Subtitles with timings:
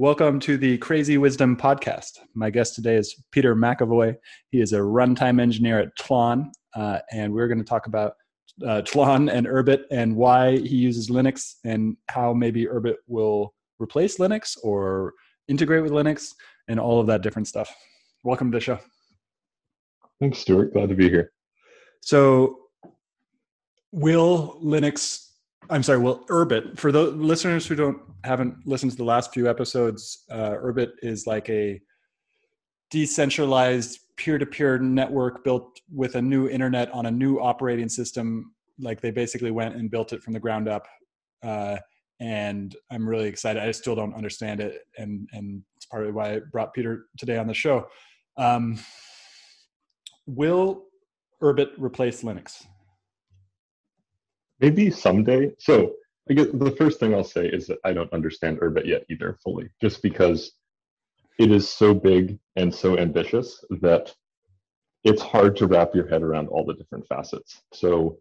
[0.00, 2.20] Welcome to the Crazy Wisdom Podcast.
[2.32, 4.14] My guest today is Peter McEvoy.
[4.48, 8.12] He is a runtime engineer at Tlon, uh, and we're going to talk about
[8.64, 14.18] uh, Tlon and Urbit and why he uses Linux and how maybe Urbit will replace
[14.18, 15.14] Linux or
[15.48, 16.32] integrate with Linux
[16.68, 17.74] and all of that different stuff.
[18.22, 18.78] Welcome to the show.
[20.20, 20.74] Thanks, Stewart.
[20.74, 21.32] Glad to be here.
[22.02, 22.60] So,
[23.90, 25.27] will Linux
[25.70, 25.98] I'm sorry.
[25.98, 30.52] Well, Urbit for the listeners who don't haven't listened to the last few episodes, uh,
[30.52, 31.80] Urbit is like a
[32.90, 38.54] decentralized peer-to-peer network built with a new internet on a new operating system.
[38.78, 40.86] Like they basically went and built it from the ground up,
[41.42, 41.76] uh,
[42.20, 43.62] and I'm really excited.
[43.62, 47.46] I still don't understand it, and and it's partly why I brought Peter today on
[47.46, 47.86] the show.
[48.36, 48.78] Um,
[50.26, 50.84] will
[51.42, 52.64] Urbit replace Linux?
[54.60, 55.52] Maybe someday.
[55.58, 55.92] So
[56.30, 59.38] I guess the first thing I'll say is that I don't understand Urbit yet either
[59.42, 60.52] fully, just because
[61.38, 64.12] it is so big and so ambitious that
[65.04, 67.62] it's hard to wrap your head around all the different facets.
[67.72, 68.18] So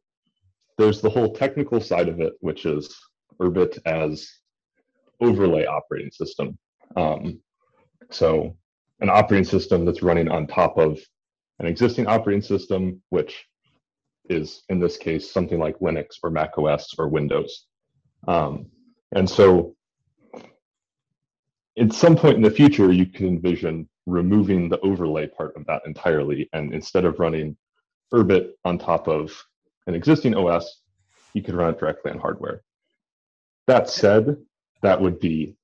[0.77, 2.95] there's the whole technical side of it, which is
[3.41, 4.29] Urbit as
[5.19, 6.57] overlay operating system.
[6.95, 7.41] Um,
[8.11, 8.55] so
[9.01, 10.99] an operating system that's running on top of
[11.59, 13.45] an existing operating system, which
[14.29, 17.65] is in this case something like Linux or Mac OS or Windows.
[18.27, 18.67] Um,
[19.15, 19.75] and so
[21.77, 25.83] at some point in the future, you can envision removing the overlay part of that
[25.85, 26.49] entirely.
[26.53, 27.55] And instead of running
[28.13, 29.31] Urbit on top of
[29.85, 30.81] an existing OS,
[31.33, 32.63] you could run it directly on hardware.
[33.67, 34.37] That said,
[34.81, 35.55] that would be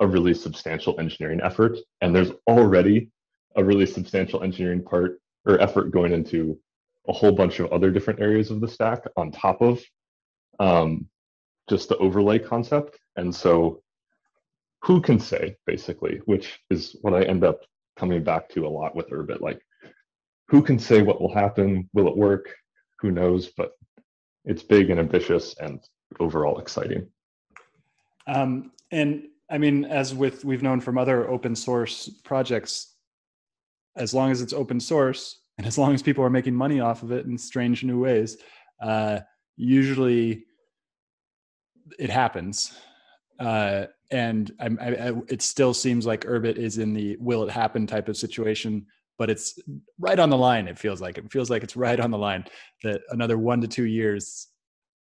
[0.00, 3.10] a really substantial engineering effort, and there's already
[3.56, 6.58] a really substantial engineering part or effort going into
[7.08, 9.82] a whole bunch of other different areas of the stack on top of
[10.60, 11.08] um,
[11.68, 12.98] just the overlay concept.
[13.16, 13.82] And so,
[14.82, 17.60] who can say, basically, which is what I end up
[17.96, 19.60] coming back to a lot with Urbit, like,
[20.48, 21.88] who can say what will happen?
[21.92, 22.54] Will it work?
[23.00, 23.48] Who knows?
[23.56, 23.72] But
[24.44, 25.80] it's big and ambitious and
[26.20, 27.08] overall exciting.
[28.26, 32.94] Um, and I mean, as with we've known from other open source projects,
[33.96, 37.02] as long as it's open source and as long as people are making money off
[37.02, 38.38] of it in strange new ways,
[38.80, 39.18] uh,
[39.56, 40.44] usually
[41.98, 42.72] it happens.
[43.40, 47.86] Uh, and I, I, it still seems like Urbit is in the will it happen
[47.86, 48.86] type of situation,
[49.18, 49.58] but it's
[49.98, 50.68] right on the line.
[50.68, 52.44] It feels like it feels like it's right on the line
[52.84, 54.48] that another one to two years,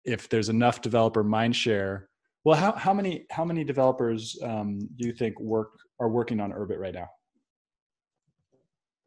[0.05, 2.03] if there's enough developer mindshare.
[2.45, 6.51] Well, how, how many how many developers um, do you think work are working on
[6.51, 7.09] Urbit right now?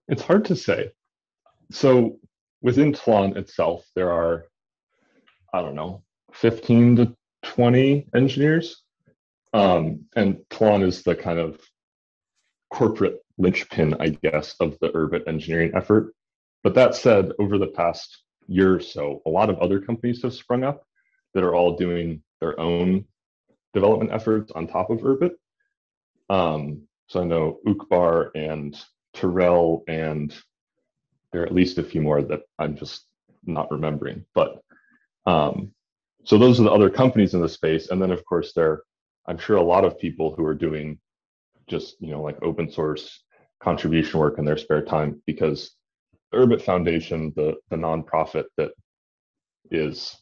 [0.08, 0.90] It's hard to say.
[1.70, 2.18] So
[2.62, 4.46] within Tlon itself, there are,
[5.52, 8.82] I don't know, 15 to 20 engineers.
[9.52, 11.60] Um, and Tlon is the kind of
[12.70, 16.14] corporate linchpin, I guess, of the Urbit engineering effort.
[16.62, 20.34] But that said, over the past year or so, a lot of other companies have
[20.34, 20.84] sprung up
[21.34, 23.04] that are all doing their own
[23.74, 25.32] development efforts on top of Urbit.
[26.28, 28.78] Um, so I know Uqbar and
[29.14, 30.34] Tirrel, and
[31.32, 33.04] there are at least a few more that I'm just
[33.44, 34.24] not remembering.
[34.34, 34.62] But
[35.26, 35.72] um,
[36.24, 38.82] so those are the other companies in the space, and then of course there,
[39.26, 40.98] I'm sure a lot of people who are doing
[41.66, 43.22] just you know like open source
[43.60, 45.72] contribution work in their spare time because
[46.32, 48.70] the Urbit Foundation, the the nonprofit that
[49.70, 50.16] is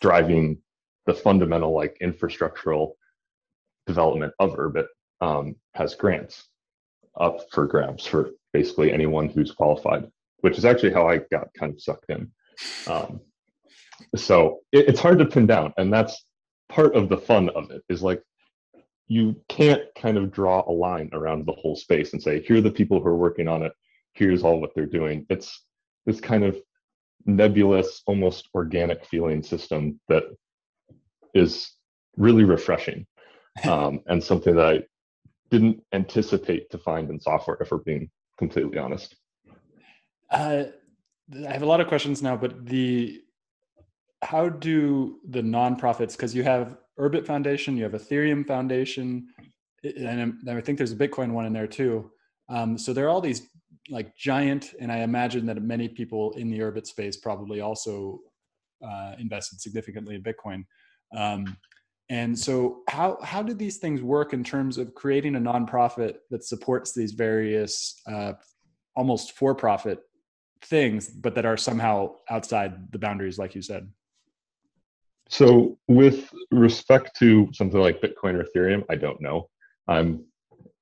[0.00, 0.58] driving
[1.06, 2.92] the fundamental like infrastructural
[3.86, 4.86] development of Urbit,
[5.20, 6.48] um, has grants
[7.18, 10.10] up for grabs for basically anyone who's qualified,
[10.44, 12.30] which is actually how I got kind of sucked in.
[12.86, 13.22] Um,
[14.14, 16.22] so it, it's hard to pin down, and that's
[16.68, 17.82] part of the fun of it.
[17.88, 18.22] Is like
[19.08, 22.60] you can't kind of draw a line around the whole space and say, here are
[22.60, 23.72] the people who are working on it.
[24.12, 25.24] Here's all what they're doing.
[25.30, 25.64] It's
[26.04, 26.58] this kind of
[27.24, 30.24] nebulous, almost organic feeling system that
[31.32, 31.72] is
[32.18, 33.06] really refreshing
[33.64, 34.82] um, and something that I
[35.50, 39.16] didn't anticipate to find in software, if we're being completely honest.
[40.30, 40.64] Uh,
[41.48, 43.20] I have a lot of questions now, but the
[44.22, 49.28] how do the nonprofits because you have Urbit Foundation, you have Ethereum Foundation,
[49.82, 52.10] and I think there's a Bitcoin one in there too.
[52.48, 53.48] Um, so there are all these
[53.90, 58.20] like giant, and I imagine that many people in the Urbit space probably also
[58.82, 60.64] uh, invested significantly in Bitcoin.
[61.16, 61.56] Um,
[62.10, 66.44] and so, how how do these things work in terms of creating a nonprofit that
[66.44, 68.32] supports these various uh,
[68.94, 70.00] almost for-profit
[70.66, 73.88] things, but that are somehow outside the boundaries, like you said?
[75.28, 79.48] So, with respect to something like Bitcoin or Ethereum, I don't know.
[79.88, 80.24] I'm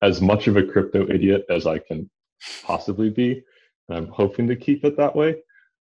[0.03, 2.11] as much of a crypto idiot as I can
[2.65, 3.43] possibly be,
[3.89, 5.37] and I'm hoping to keep it that way.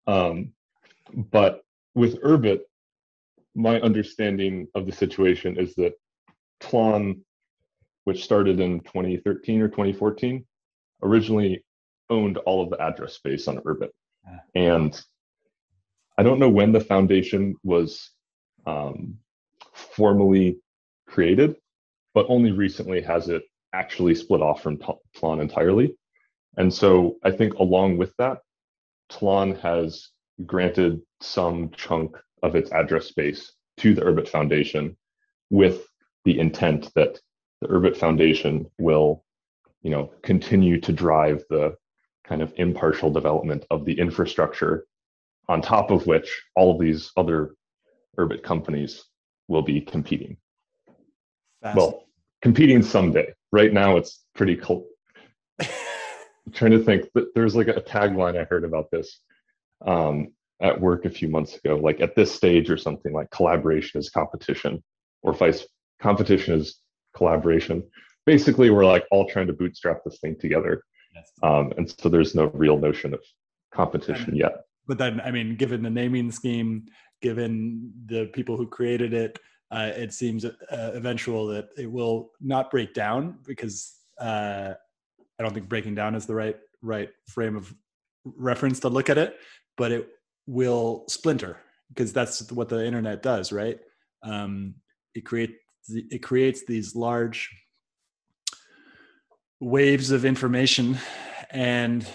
[0.06, 0.52] Um,
[1.14, 1.62] but
[1.94, 2.60] with Urbit,
[3.54, 5.94] my understanding of the situation is that
[6.60, 7.20] Tlon,
[8.04, 10.44] which started in 2013 or 2014,
[11.02, 11.64] originally
[12.10, 13.90] owned all of the address space on Urbit.
[14.54, 15.00] And
[16.16, 18.10] I don't know when the foundation was
[18.66, 19.18] um,
[19.72, 20.58] formally
[21.06, 21.56] created,
[22.14, 25.96] but only recently has it actually split off from Tlon entirely.
[26.56, 28.38] And so I think along with that,
[29.10, 30.08] Tlon has
[30.44, 34.96] granted some chunk of its address space to the Urbit Foundation
[35.50, 35.86] with
[36.24, 37.18] the intent that
[37.60, 39.24] the Urbit Foundation will,
[39.82, 41.76] you know, continue to drive the
[42.28, 44.84] kind of impartial development of the infrastructure
[45.48, 47.54] on top of which all of these other
[48.18, 49.04] Urbit companies
[49.48, 50.36] will be competing.
[51.74, 52.04] Well,
[52.42, 53.32] competing someday.
[53.50, 54.86] Right now, it's pretty cool.
[55.60, 55.68] I'm
[56.52, 59.20] trying to think, there's like a tagline I heard about this.
[59.84, 64.00] Um, at work a few months ago, like at this stage or something like collaboration
[64.00, 64.82] is competition
[65.22, 65.66] or vice
[66.00, 66.80] competition is
[67.14, 67.82] collaboration.
[68.26, 70.82] Basically, we're like all trying to bootstrap this thing together.
[71.42, 73.20] Um, and so there's no real notion of
[73.72, 74.64] competition yet.
[74.86, 76.86] But then, I mean, given the naming scheme,
[77.20, 79.38] given the people who created it,
[79.70, 84.72] uh, it seems uh, eventual that it will not break down because uh,
[85.38, 87.74] I don't think breaking down is the right right frame of
[88.24, 89.36] reference to look at it,
[89.76, 90.08] but it
[90.46, 91.58] will splinter
[91.88, 93.78] because that's what the internet does, right?
[94.22, 94.74] Um,
[95.14, 95.54] it creates
[95.88, 97.50] it creates these large
[99.60, 100.98] waves of information,
[101.50, 102.06] and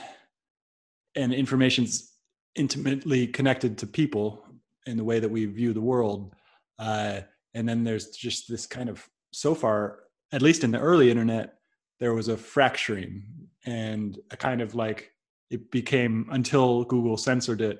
[1.15, 2.11] and information's
[2.55, 4.43] intimately connected to people
[4.85, 6.33] in the way that we view the world.
[6.79, 7.21] Uh,
[7.53, 9.99] and then there's just this kind of so far,
[10.31, 11.55] at least in the early internet,
[11.99, 13.23] there was a fracturing
[13.65, 15.11] and a kind of like
[15.49, 17.79] it became until Google censored it.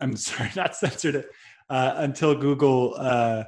[0.00, 1.30] I'm sorry, not censored it
[1.68, 3.44] uh, until Google uh,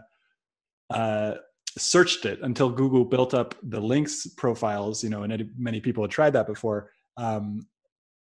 [0.90, 1.34] uh,
[1.78, 2.40] searched it.
[2.42, 6.46] Until Google built up the links profiles, you know, and many people had tried that
[6.46, 6.90] before.
[7.16, 7.66] Um,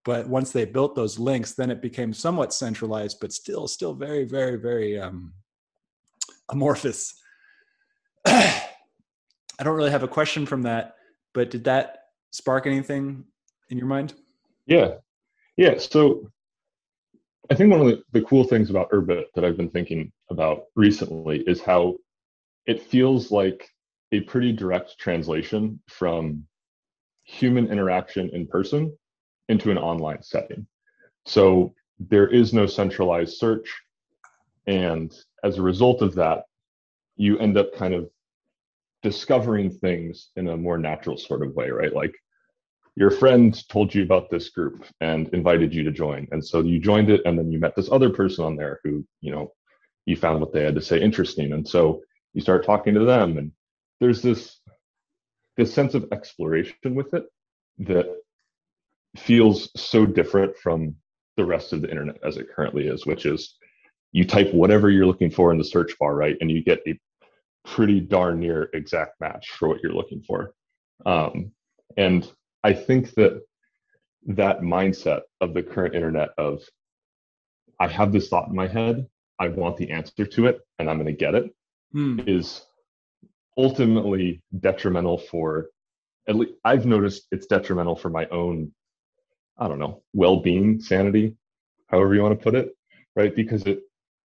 [0.03, 4.23] but once they built those links, then it became somewhat centralized, but still, still very,
[4.23, 5.33] very, very um,
[6.49, 7.15] amorphous.
[8.25, 10.95] I don't really have a question from that,
[11.33, 11.97] but did that
[12.31, 13.23] spark anything
[13.69, 14.13] in your mind?
[14.67, 14.95] Yeah,
[15.57, 15.77] yeah.
[15.77, 16.29] So
[17.49, 20.65] I think one of the, the cool things about Urbit that I've been thinking about
[20.75, 21.95] recently is how
[22.65, 23.69] it feels like
[24.11, 26.45] a pretty direct translation from
[27.23, 28.95] human interaction in person
[29.49, 30.65] into an online setting.
[31.25, 33.73] So there is no centralized search.
[34.67, 36.43] And as a result of that,
[37.15, 38.09] you end up kind of
[39.01, 41.93] discovering things in a more natural sort of way, right?
[41.93, 42.13] Like
[42.95, 46.27] your friend told you about this group and invited you to join.
[46.31, 49.05] And so you joined it and then you met this other person on there who,
[49.21, 49.53] you know,
[50.05, 51.53] you found what they had to say interesting.
[51.53, 52.01] And so
[52.35, 53.51] you start talking to them and
[53.99, 54.59] there's this
[55.57, 57.23] this sense of exploration with it
[57.79, 58.05] that
[59.17, 60.95] feels so different from
[61.37, 63.55] the rest of the internet as it currently is, which is
[64.11, 66.37] you type whatever you're looking for in the search bar, right?
[66.41, 66.99] And you get a
[67.65, 70.53] pretty darn near exact match for what you're looking for.
[71.05, 71.51] Um,
[71.97, 72.29] and
[72.63, 73.41] I think that
[74.27, 76.61] that mindset of the current internet of
[77.79, 79.07] I have this thought in my head,
[79.39, 81.53] I want the answer to it, and I'm going to get it,
[81.95, 82.19] hmm.
[82.27, 82.61] is
[83.57, 85.69] ultimately detrimental for
[86.27, 88.73] at least I've noticed it's detrimental for my own
[89.57, 91.37] I don't know, well-being, sanity,
[91.87, 92.75] however you want to put it,
[93.15, 93.33] right?
[93.33, 93.79] Because it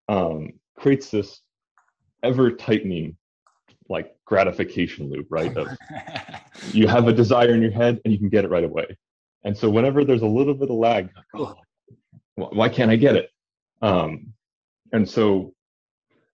[0.07, 1.41] um, creates this
[2.23, 3.17] ever-tightening
[3.89, 5.57] like gratification loop, right?
[5.57, 5.69] Of
[6.73, 8.99] you have a desire in your head and you can get it right away.
[9.45, 11.55] And so whenever there's a little bit of lag, oh,
[12.35, 13.31] why can't I get it?
[13.81, 14.35] Um,
[14.93, 15.55] and so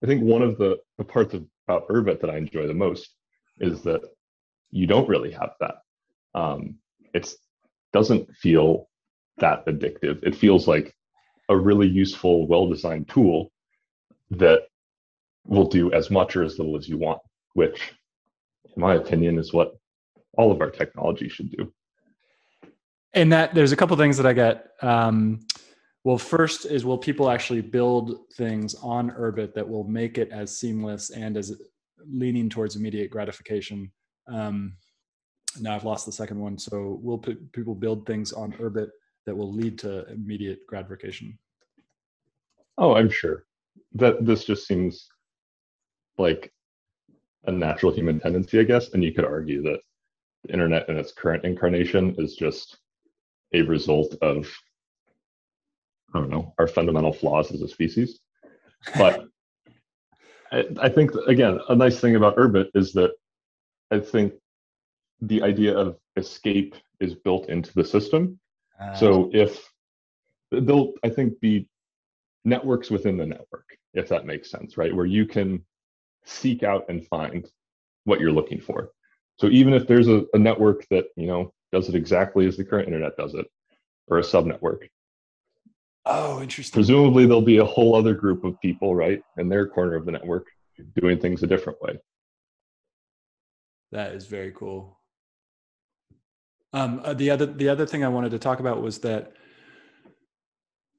[0.02, 3.14] I think one of the, the parts of, about Urbit that I enjoy the most
[3.58, 4.02] is that
[4.70, 5.76] you don't really have that.
[6.34, 6.76] Um,
[7.14, 7.36] it's
[7.92, 8.88] doesn't feel
[9.38, 10.22] that addictive.
[10.22, 10.94] It feels like
[11.48, 13.50] a really useful, well designed tool
[14.30, 14.68] that
[15.46, 17.20] will do as much or as little as you want,
[17.54, 17.94] which,
[18.64, 19.72] in my opinion, is what
[20.36, 21.72] all of our technology should do.
[23.14, 24.68] And that there's a couple things that I get.
[24.82, 25.40] Um,
[26.04, 30.56] well, first is will people actually build things on Urbit that will make it as
[30.56, 31.60] seamless and as
[32.10, 33.90] leaning towards immediate gratification?
[34.26, 34.76] Um,
[35.60, 36.58] now I've lost the second one.
[36.58, 38.88] So will p- people build things on Urbit
[39.26, 41.38] that will lead to immediate gratification?
[42.78, 43.44] Oh, I'm sure
[43.94, 45.08] that this just seems
[46.16, 46.52] like
[47.44, 48.92] a natural human tendency, I guess.
[48.94, 49.80] And you could argue that
[50.44, 52.78] the internet in its current incarnation is just
[53.52, 54.50] a result of,
[56.14, 58.20] I don't know, our fundamental flaws as a species.
[58.96, 59.26] But
[60.50, 63.12] I, I think, again, a nice thing about Urbit is that
[63.90, 64.34] I think
[65.20, 68.38] the idea of escape is built into the system.
[68.80, 69.70] Uh, so if
[70.50, 71.68] there'll, I think, be
[72.44, 74.94] networks within the network, if that makes sense, right?
[74.94, 75.64] Where you can
[76.24, 77.46] seek out and find
[78.04, 78.90] what you're looking for.
[79.38, 82.64] So even if there's a, a network that, you know, does it exactly as the
[82.64, 83.46] current internet does it,
[84.08, 84.88] or a subnetwork.
[86.06, 86.74] Oh, interesting.
[86.74, 90.12] Presumably there'll be a whole other group of people, right, in their corner of the
[90.12, 90.46] network
[90.98, 91.98] doing things a different way.
[93.92, 94.98] That is very cool.
[96.72, 99.32] Um, uh, the other the other thing I wanted to talk about was that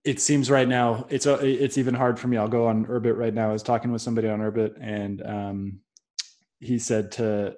[0.03, 2.38] it seems right now it's uh, it's even hard for me.
[2.38, 3.50] I'll go on Urbit right now.
[3.50, 5.79] I was talking with somebody on Urbit, and um,
[6.60, 7.55] he said to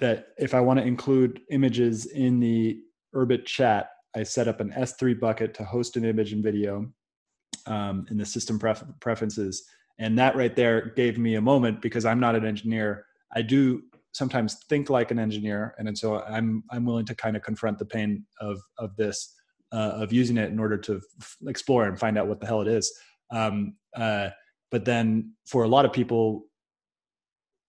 [0.00, 2.80] that if I want to include images in the
[3.14, 6.90] Urbit chat, I set up an S3 bucket to host an image and video
[7.66, 9.64] um, in the system pref- preferences,
[9.98, 13.06] and that right there gave me a moment because I'm not an engineer.
[13.34, 17.36] I do sometimes think like an engineer, and, and so I'm I'm willing to kind
[17.36, 19.34] of confront the pain of of this
[19.72, 22.60] uh, of using it in order to f- explore and find out what the hell
[22.60, 22.92] it is.
[23.30, 24.30] Um, uh,
[24.70, 26.46] but then for a lot of people,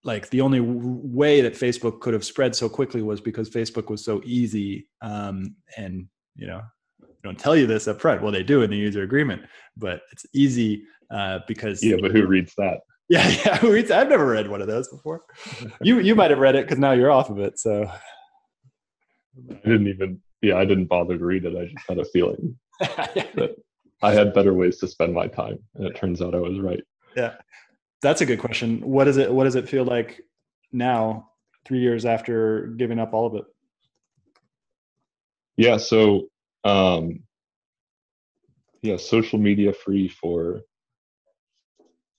[0.04, 3.88] like the only w- way that Facebook could have spread so quickly was because Facebook
[3.88, 6.62] was so easy, um, and you know,
[7.22, 8.22] don't tell you this up front.
[8.22, 9.42] Well, they do in the user agreement,
[9.76, 11.96] but it's easy uh, because yeah.
[12.00, 12.80] But who reads that?
[13.08, 13.58] Yeah, yeah.
[13.58, 13.90] Who reads?
[13.90, 15.22] I've never read one of those before.
[15.82, 17.58] you you might have read it because now you're off of it.
[17.58, 17.90] So
[19.50, 20.22] I didn't even.
[20.40, 21.54] Yeah, I didn't bother to read it.
[21.54, 23.56] I just had a feeling that
[24.02, 26.82] I had better ways to spend my time, and it turns out I was right.
[27.14, 27.34] Yeah,
[28.00, 28.80] that's a good question.
[28.80, 30.22] What does it What does it feel like
[30.72, 31.28] now,
[31.66, 33.44] three years after giving up all of it?
[35.56, 35.76] Yeah.
[35.76, 36.28] So
[36.64, 37.20] um,
[38.82, 40.62] yeah, social media free for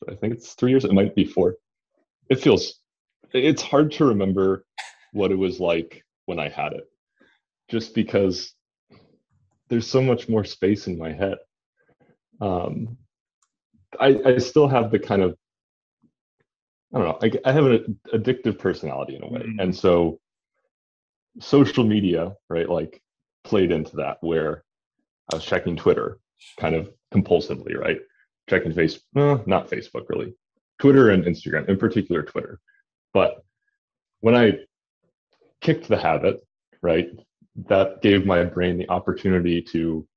[0.10, 0.86] I think it's three years.
[0.86, 1.56] It might be four.
[2.30, 2.80] It feels
[3.34, 4.66] it's hard to remember
[5.12, 6.86] what it was like when I had it,
[7.70, 8.54] just because
[9.70, 11.38] there's so much more space in my head.
[12.42, 12.98] Um,
[14.00, 15.38] I, I still have the kind of
[16.94, 17.20] I don't know.
[17.22, 19.60] I, I have an addictive personality in a way, mm-hmm.
[19.60, 20.20] and so
[21.40, 22.70] social media, right?
[22.70, 23.02] Like
[23.44, 24.64] played into that where
[25.32, 26.20] I was checking Twitter
[26.60, 28.00] kind of compulsively, right?
[28.50, 30.34] Checking Facebook, well, not Facebook really,
[30.80, 32.60] Twitter and Instagram, in particular Twitter.
[33.14, 33.44] But
[34.20, 34.60] when I
[35.62, 36.46] kicked the habit,
[36.82, 37.10] right,
[37.68, 40.08] that gave my brain the opportunity to,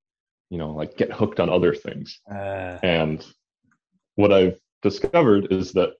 [0.50, 2.20] you know, like get hooked on other things.
[2.30, 2.78] Uh.
[2.82, 3.24] And
[4.14, 5.90] what I've discovered is that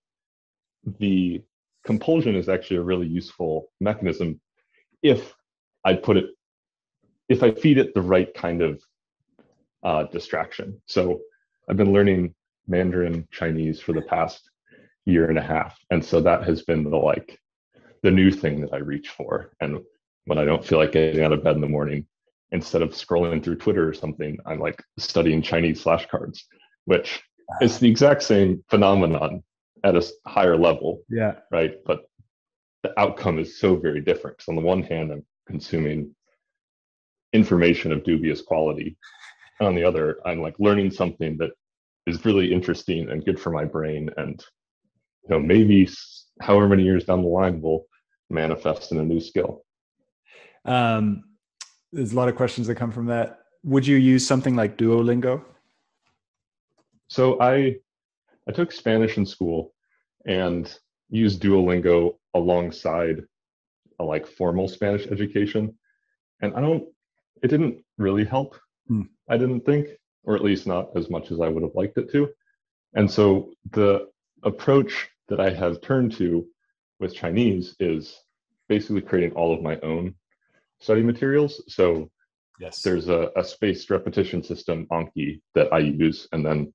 [0.99, 1.43] the
[1.85, 4.41] compulsion is actually a really useful mechanism
[5.03, 5.35] if
[5.85, 6.27] I put it
[7.29, 8.83] if I feed it the right kind of
[9.83, 10.81] uh, distraction.
[10.87, 11.21] So
[11.69, 12.35] I've been learning
[12.67, 14.51] Mandarin Chinese for the past
[15.05, 17.39] year and a half, and so that has been the like
[18.03, 19.53] the new thing that I reach for.
[19.61, 19.81] And
[20.27, 22.07] when I don't feel like getting out of bed in the morning,
[22.53, 26.41] instead of scrolling through Twitter or something, I'm like studying Chinese flashcards,
[26.85, 27.23] which
[27.61, 29.43] is the exact same phenomenon
[29.85, 31.03] at a higher level.
[31.09, 31.35] Yeah.
[31.51, 31.75] Right.
[31.85, 32.09] But
[32.83, 34.37] the outcome is so very different.
[34.37, 36.15] Because on the one hand, I'm consuming
[37.33, 38.97] information of dubious quality.
[39.61, 41.51] On the other, I'm like learning something that
[42.07, 44.43] is really interesting and good for my brain, and
[45.25, 45.89] you know maybe
[46.41, 47.87] however many years down the line will
[48.29, 49.65] manifest in a new skill.
[50.65, 51.25] Um,
[51.93, 53.39] there's a lot of questions that come from that.
[53.65, 55.43] Would you use something like Duolingo?
[57.09, 57.77] So I
[58.49, 59.73] I took Spanish in school
[60.27, 60.73] and
[61.09, 63.23] used Duolingo alongside
[63.99, 65.77] a like formal Spanish education.
[66.43, 66.85] And I don't
[67.43, 68.57] it didn't really help.
[68.89, 69.03] Hmm.
[69.29, 69.89] I didn't think,
[70.25, 72.29] or at least not as much as I would have liked it to.
[72.95, 74.09] And so the
[74.43, 76.47] approach that I have turned to
[77.01, 78.17] with Chinese is
[78.69, 80.15] basically creating all of my own
[80.81, 81.63] study materials.
[81.69, 82.11] So
[82.61, 86.73] yes, there's a, a spaced repetition system, Anki, that I use, and then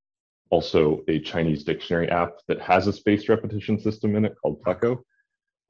[0.50, 5.00] also a Chinese dictionary app that has a spaced repetition system in it called Pleco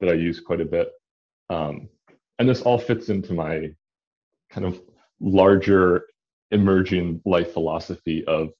[0.00, 0.90] that I use quite a bit.
[1.48, 1.88] Um,
[2.38, 3.70] and this all fits into my
[4.52, 4.80] kind of
[5.20, 6.06] larger
[6.50, 8.50] emerging life philosophy of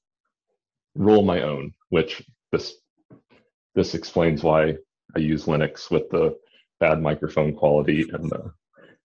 [0.95, 2.75] roll my own, which this
[3.75, 4.75] this explains why
[5.15, 6.35] I use Linux with the
[6.79, 8.51] bad microphone quality and the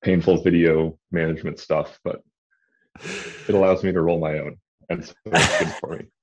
[0.03, 2.23] painful video management stuff, but
[3.49, 4.57] it allows me to roll my own,
[4.89, 6.05] and so it's good for me.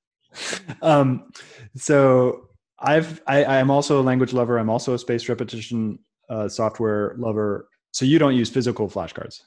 [0.82, 1.32] Um,
[1.78, 4.58] so I've I, I'm also a language lover.
[4.58, 6.00] I'm also a spaced repetition
[6.30, 7.70] uh, software lover.
[7.92, 9.44] So you don't use physical flashcards?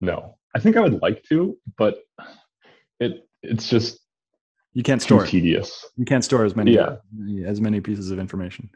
[0.00, 1.98] No, I think I would like to, but
[3.00, 4.00] it it's just
[4.72, 5.84] you can't store tedious.
[5.96, 6.96] You can't store as many yeah.
[7.44, 8.70] as many pieces of information.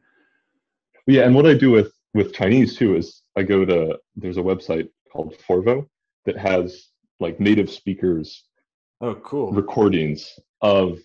[1.06, 4.42] Yeah, and what I do with with Chinese too is I go to there's a
[4.42, 5.86] website called Forvo
[6.24, 6.88] that has
[7.20, 8.44] like native speakers
[9.00, 10.98] oh cool recordings of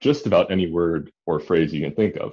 [0.00, 2.32] just about any word or phrase you can think of.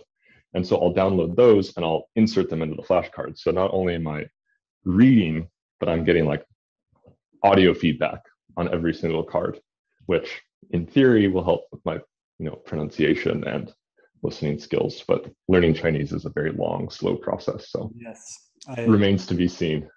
[0.54, 3.40] And so I'll download those and I'll insert them into the flashcards.
[3.40, 4.28] So not only am I
[4.84, 5.48] reading,
[5.80, 6.46] but I'm getting like
[7.44, 8.22] audio feedback
[8.58, 9.60] on every single card,
[10.06, 11.96] which in theory will help with my
[12.40, 13.74] you know pronunciation and
[14.22, 15.04] listening skills.
[15.08, 17.70] But learning Chinese is a very long, slow process.
[17.70, 19.90] So yes, I, remains to be seen.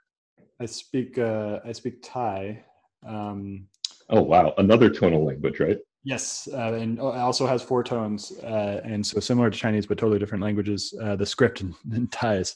[0.61, 2.65] I speak uh, I speak Thai.
[3.07, 3.67] Um,
[4.11, 5.79] oh wow, another tonal language, right?
[6.07, 10.21] Yes, uh, and also has four tones, uh, and so similar to Chinese, but totally
[10.21, 10.95] different languages.
[11.03, 12.55] Uh, the script in Thai is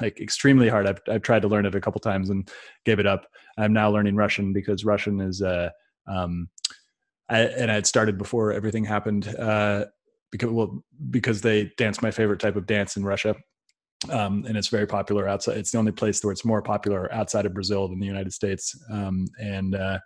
[0.00, 0.88] like extremely hard.
[0.88, 2.50] I've, I've tried to learn it a couple times and
[2.84, 3.28] gave it up.
[3.56, 5.70] I'm now learning Russian because Russian is, uh,
[6.08, 6.48] um,
[7.28, 9.84] I, and I had started before everything happened uh,
[10.32, 10.82] because well
[11.12, 13.36] because they dance my favorite type of dance in Russia,
[14.10, 15.56] um, and it's very popular outside.
[15.56, 18.76] It's the only place where it's more popular outside of Brazil than the United States,
[18.90, 20.00] um, and uh,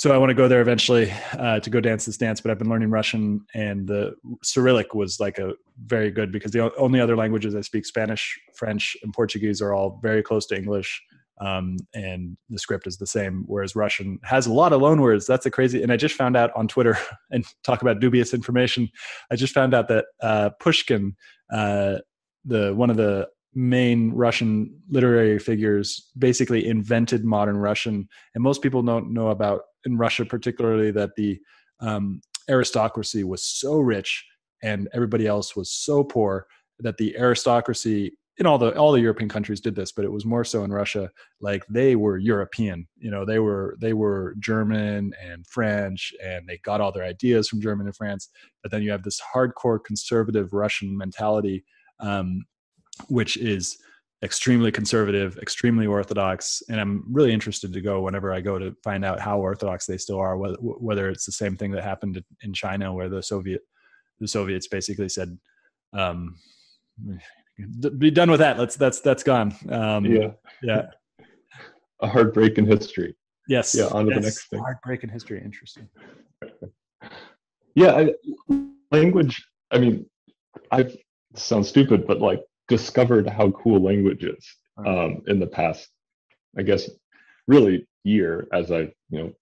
[0.00, 2.40] so I want to go there eventually uh, to go dance this dance.
[2.40, 5.52] But I've been learning Russian, and the Cyrillic was like a
[5.84, 10.00] very good because the only other languages I speak, Spanish, French, and Portuguese, are all
[10.00, 11.02] very close to English.
[11.42, 13.44] um, and the script is the same.
[13.46, 15.26] Whereas Russian has a lot of loan words.
[15.26, 15.82] That's a crazy.
[15.82, 16.96] And I just found out on Twitter
[17.30, 18.88] and talk about dubious information.
[19.30, 21.14] I just found out that uh, Pushkin,
[21.52, 21.98] uh,
[22.46, 28.08] the one of the main Russian literary figures, basically invented modern Russian.
[28.34, 31.38] And most people don't know about in Russia, particularly that the
[31.80, 34.24] um, aristocracy was so rich
[34.62, 36.46] and everybody else was so poor
[36.80, 40.24] that the aristocracy in all the all the European countries did this, but it was
[40.24, 41.10] more so in Russia.
[41.42, 46.56] Like they were European, you know, they were they were German and French, and they
[46.58, 48.30] got all their ideas from German and France.
[48.62, 51.64] But then you have this hardcore conservative Russian mentality,
[52.00, 52.44] um,
[53.08, 53.76] which is
[54.22, 59.04] extremely conservative, extremely orthodox, and I'm really interested to go whenever I go to find
[59.04, 60.36] out how orthodox they still are.
[60.36, 63.62] Whether, whether it's the same thing that happened in China, where the Soviet
[64.20, 65.38] the Soviets basically said.
[65.92, 66.36] Um,
[67.98, 68.58] be done with that.
[68.58, 69.54] Let's that's that's gone.
[69.68, 70.30] Um, yeah,
[70.62, 70.82] yeah.
[72.02, 73.14] A heartbreak in history.
[73.46, 73.74] Yes.
[73.74, 73.86] Yeah.
[73.86, 74.20] On to yes.
[74.20, 74.60] the next thing.
[74.60, 75.42] Heartbreak in history.
[75.44, 75.88] Interesting.
[77.74, 78.54] yeah, I,
[78.90, 79.44] language.
[79.70, 80.06] I mean,
[80.70, 80.96] I've
[81.34, 84.46] sounds stupid, but like discovered how cool language is
[84.86, 85.88] um, in the past.
[86.56, 86.88] I guess
[87.46, 89.32] really year as I you know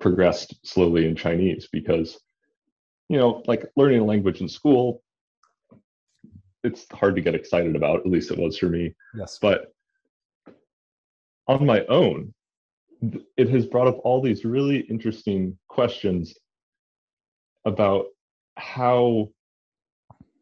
[0.00, 2.18] progressed slowly in Chinese because
[3.08, 5.02] you know like learning a language in school
[6.64, 8.00] it's hard to get excited about.
[8.00, 8.94] At least it was for me.
[9.14, 9.38] Yes.
[9.40, 9.72] But
[11.48, 12.32] on my own,
[13.36, 16.34] it has brought up all these really interesting questions
[17.64, 18.06] about
[18.56, 19.28] how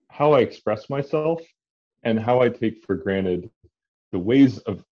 [0.08, 1.40] how I express myself
[2.02, 3.50] and how I take for granted
[4.12, 4.84] the ways of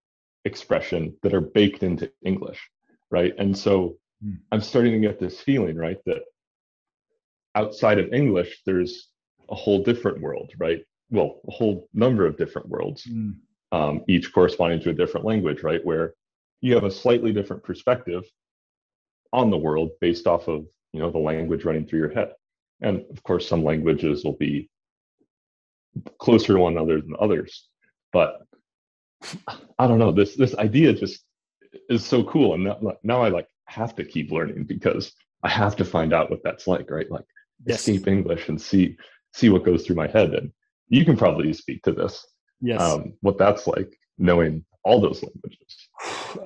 [0.44, 2.70] expression that are baked into English,
[3.10, 3.34] right?
[3.38, 4.38] And so mm.
[4.52, 6.22] I'm starting to get this feeling, right, that
[7.54, 9.08] outside of English, there's
[9.48, 10.84] a whole different world, right?
[11.10, 13.34] well, a whole number of different worlds, mm.
[13.72, 15.84] um, each corresponding to a different language, right?
[15.84, 16.14] Where
[16.60, 18.24] you have a slightly different perspective
[19.32, 22.32] on the world based off of you know the language running through your head.
[22.80, 24.70] And of course, some languages will be
[26.18, 27.68] closer to one another than others.
[28.12, 28.42] But
[29.78, 30.12] I don't know.
[30.12, 31.24] This this idea just
[31.88, 35.76] is so cool, and now, now I like have to keep learning because I have
[35.76, 37.10] to find out what that's like, right?
[37.10, 37.24] Like
[37.64, 37.86] yes.
[37.86, 38.96] escape English and see
[39.34, 40.34] see what goes through my head.
[40.34, 40.52] And
[40.88, 42.26] you can probably speak to this.
[42.60, 42.80] Yes.
[42.80, 45.87] Um, what that's like knowing all those languages.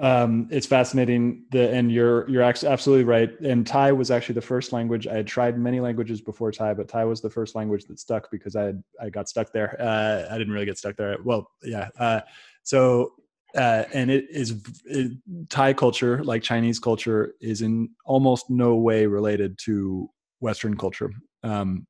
[0.00, 1.44] Um, it's fascinating.
[1.50, 3.38] The and you're you're absolutely right.
[3.40, 6.88] And Thai was actually the first language I had tried many languages before Thai, but
[6.88, 9.76] Thai was the first language that stuck because I had, I got stuck there.
[9.80, 11.16] Uh, I didn't really get stuck there.
[11.22, 11.88] Well, yeah.
[11.98, 12.20] Uh,
[12.62, 13.12] so
[13.54, 15.12] uh, and it is it,
[15.48, 20.08] Thai culture, like Chinese culture, is in almost no way related to
[20.40, 21.10] Western culture.
[21.42, 21.86] Um,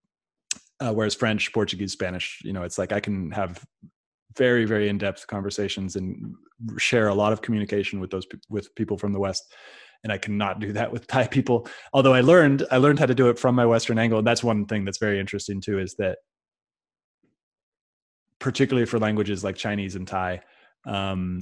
[0.81, 3.65] uh, whereas French, Portuguese, Spanish, you know, it's like I can have
[4.37, 6.35] very, very in-depth conversations and
[6.79, 9.53] share a lot of communication with those with people from the West.
[10.05, 11.69] And I cannot do that with Thai people.
[11.93, 14.19] Although I learned, I learned how to do it from my Western angle.
[14.19, 16.19] And that's one thing that's very interesting too, is that
[18.41, 20.41] particularly for languages like Chinese and Thai,
[20.87, 21.41] um,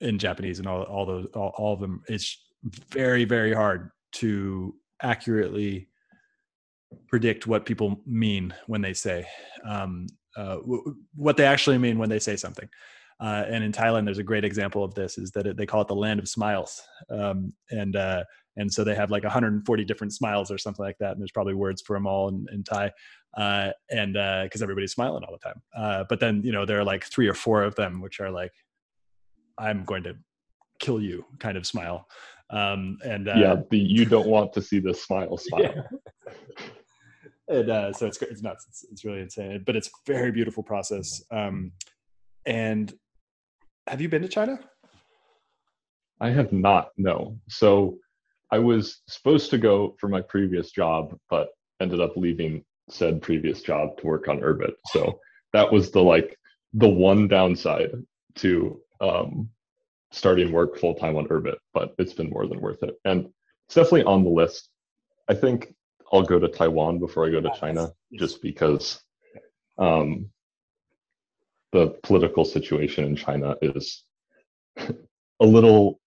[0.00, 2.42] and Japanese and all, all those, all, all of them, it's
[2.90, 5.88] very, very hard to accurately
[7.08, 9.26] predict what people mean when they say
[9.64, 12.68] um, uh, w- what they actually mean when they say something.
[13.20, 15.82] Uh, and in Thailand, there's a great example of this: is that it, they call
[15.82, 18.24] it the land of smiles, um, and uh,
[18.56, 21.54] and so they have like 140 different smiles or something like that, and there's probably
[21.54, 22.90] words for them all in, in Thai,
[23.36, 25.62] uh, and because uh, everybody's smiling all the time.
[25.76, 28.30] Uh, but then you know there are like three or four of them which are
[28.30, 28.52] like,
[29.56, 30.16] "I'm going to
[30.80, 32.08] kill you" kind of smile,
[32.50, 35.62] um, and yeah, the you don't want to see the smile smile.
[35.62, 35.82] Yeah
[37.48, 38.66] and uh, so it's it's nuts.
[38.68, 41.22] It's, it's really insane, but it's a very beautiful process.
[41.30, 41.72] Um,
[42.46, 42.92] and
[43.86, 44.58] have you been to China?
[46.20, 46.90] I have not.
[46.96, 47.38] No.
[47.48, 47.98] So
[48.50, 51.48] I was supposed to go for my previous job, but
[51.80, 54.74] ended up leaving said previous job to work on Urbit.
[54.88, 55.18] So
[55.52, 56.36] that was the like
[56.74, 57.92] the one downside
[58.36, 59.48] to um,
[60.10, 62.96] starting work full time on Urbit, but it's been more than worth it.
[63.04, 63.28] And
[63.66, 64.68] it's definitely on the list.
[65.28, 65.74] I think
[66.12, 69.00] I'll go to Taiwan before I go to China, just because
[69.78, 70.30] um,
[71.72, 74.04] the political situation in China is
[74.76, 74.92] a
[75.46, 76.00] little,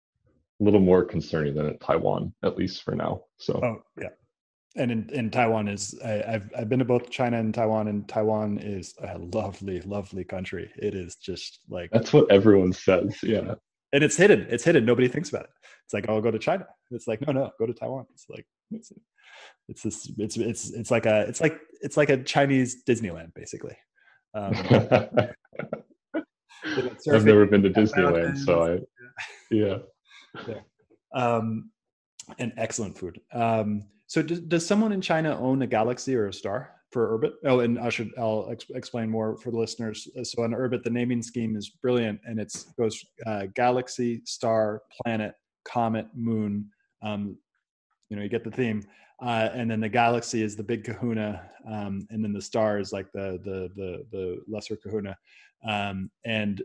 [0.61, 3.23] a little more concerning than in Taiwan, at least for now.
[3.39, 4.09] So, oh yeah,
[4.77, 8.09] and in, in Taiwan is I, have I've been to both China and Taiwan, and
[8.09, 10.71] Taiwan is a lovely, lovely country.
[10.77, 13.17] It is just like that's what everyone says.
[13.23, 13.55] Yeah,
[13.93, 14.47] and it's hidden.
[14.49, 14.85] It's hidden.
[14.85, 15.51] Nobody thinks about it.
[15.85, 16.67] It's like, oh, I'll go to China.
[16.91, 18.07] It's like, no, no, go to Taiwan.
[18.13, 18.93] It's like, it's,
[19.69, 23.77] it's this it's it's it's like a it's like it's like a Chinese Disneyland basically.
[24.35, 24.55] Um,
[27.13, 28.79] I've never been to Disneyland, so I
[29.51, 29.79] yeah.
[30.47, 30.61] yeah.
[31.15, 31.71] Um,
[32.39, 33.21] and excellent food.
[33.33, 37.33] Um, so does, does someone in China own a galaxy or a star for Urbit?
[37.45, 40.09] Oh, and I should I'll ex- explain more for the listeners.
[40.23, 45.35] So on Urbit, the naming scheme is brilliant, and it's goes uh, galaxy, star, planet,
[45.65, 46.71] comet, moon.
[47.03, 47.37] Um,
[48.09, 48.83] you know, you get the theme.
[49.23, 52.93] Uh, and then the galaxy is the big kahuna, um, and then the star is
[52.93, 55.17] like the the the, the lesser kahuna.
[55.65, 56.61] Um, and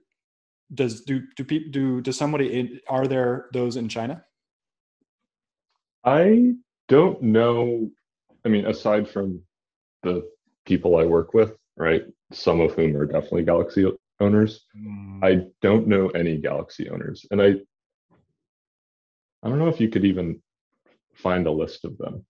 [0.73, 4.23] does do do people do does somebody in, are there those in China?
[6.03, 6.55] I
[6.87, 7.91] don't know.
[8.43, 9.41] I mean, aside from
[10.01, 10.27] the
[10.65, 12.05] people I work with, right?
[12.33, 13.85] Some of whom are definitely Galaxy
[14.19, 14.65] owners.
[14.75, 15.23] Mm.
[15.23, 17.55] I don't know any Galaxy owners, and I
[19.43, 20.41] I don't know if you could even
[21.17, 22.25] find a list of them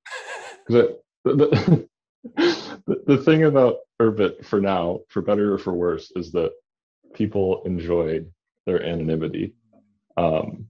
[0.67, 1.87] the, the,
[3.05, 6.51] the, thing about Urbit for now, for better or for worse, is that
[7.13, 8.21] people enjoy
[8.65, 9.53] their anonymity,
[10.17, 10.67] um,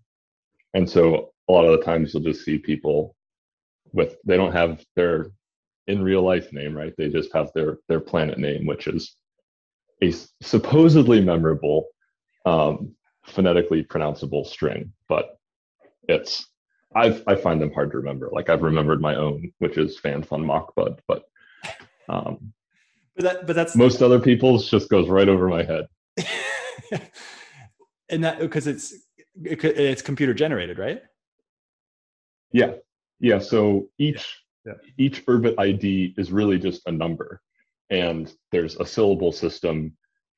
[0.73, 3.15] and so a lot of the times you'll just see people
[3.93, 5.31] with they don't have their
[5.87, 6.93] in real life name, right?
[6.97, 9.15] They just have their their planet name, which is
[10.03, 11.87] a supposedly memorable,
[12.45, 15.37] um, phonetically pronounceable string, but
[16.07, 16.47] it's
[16.95, 18.29] I I find them hard to remember.
[18.31, 21.23] Like I've remembered my own, which is fan fun mockbud, but
[22.09, 22.53] um,
[23.15, 25.87] but that but that's most other people's just goes right over my head.
[28.09, 28.93] and that because it's
[29.43, 31.01] it's computer generated, right?
[32.51, 32.73] Yeah,
[33.19, 33.39] yeah.
[33.39, 34.73] So each yeah.
[34.73, 34.89] Yeah.
[34.97, 37.41] each Urbit ID is really just a number,
[37.89, 39.95] and there's a syllable system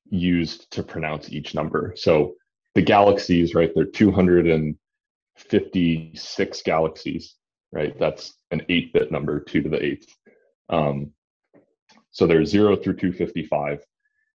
[0.10, 1.94] used to pronounce each number.
[1.96, 2.36] So
[2.76, 3.72] the galaxies, right?
[3.74, 3.86] They're
[5.48, 7.36] 256 galaxies,
[7.72, 7.98] right?
[8.00, 10.16] That's an eight-bit number, two to the eighth.
[10.70, 11.12] Um,
[12.12, 13.84] so there's zero through 255,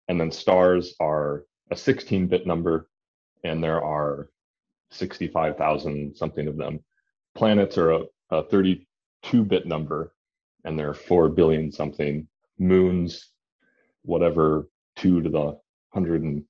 [0.09, 2.88] and then stars are a 16-bit number,
[3.45, 4.29] and there are
[4.91, 6.81] 65,000 something of them.
[7.35, 10.15] Planets are a a 32 bit number
[10.65, 12.27] and there are 4 billion something
[12.59, 13.29] moons
[14.03, 15.38] whatever 2 to the
[15.93, 16.45] 100 and,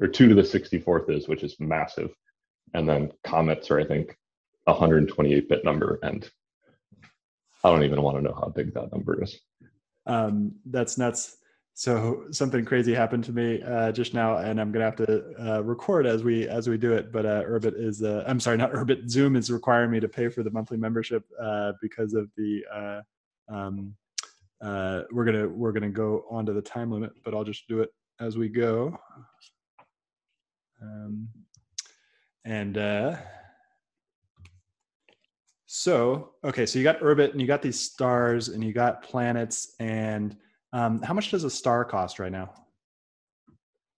[0.00, 2.10] or 2 to the 64th is which is massive
[2.74, 4.16] and then comets are i think
[4.64, 6.30] 128 bit number and
[7.64, 9.40] i don't even want to know how big that number is
[10.08, 11.38] um, that's nuts
[11.78, 15.62] so something crazy happened to me uh, just now, and I'm gonna have to uh,
[15.62, 17.12] record as we as we do it.
[17.12, 19.10] But uh, Urbit is uh, I'm sorry, not Urbit.
[19.10, 22.64] Zoom is requiring me to pay for the monthly membership uh, because of the.
[22.74, 23.00] Uh,
[23.54, 23.94] um,
[25.12, 28.38] we're gonna we're gonna go onto the time limit, but I'll just do it as
[28.38, 28.98] we go.
[30.80, 31.28] Um,
[32.46, 32.76] and
[35.66, 39.74] so okay, so you got Urbit, and you got these stars, and you got planets,
[39.80, 40.36] and
[40.72, 42.52] um, how much does a star cost right now?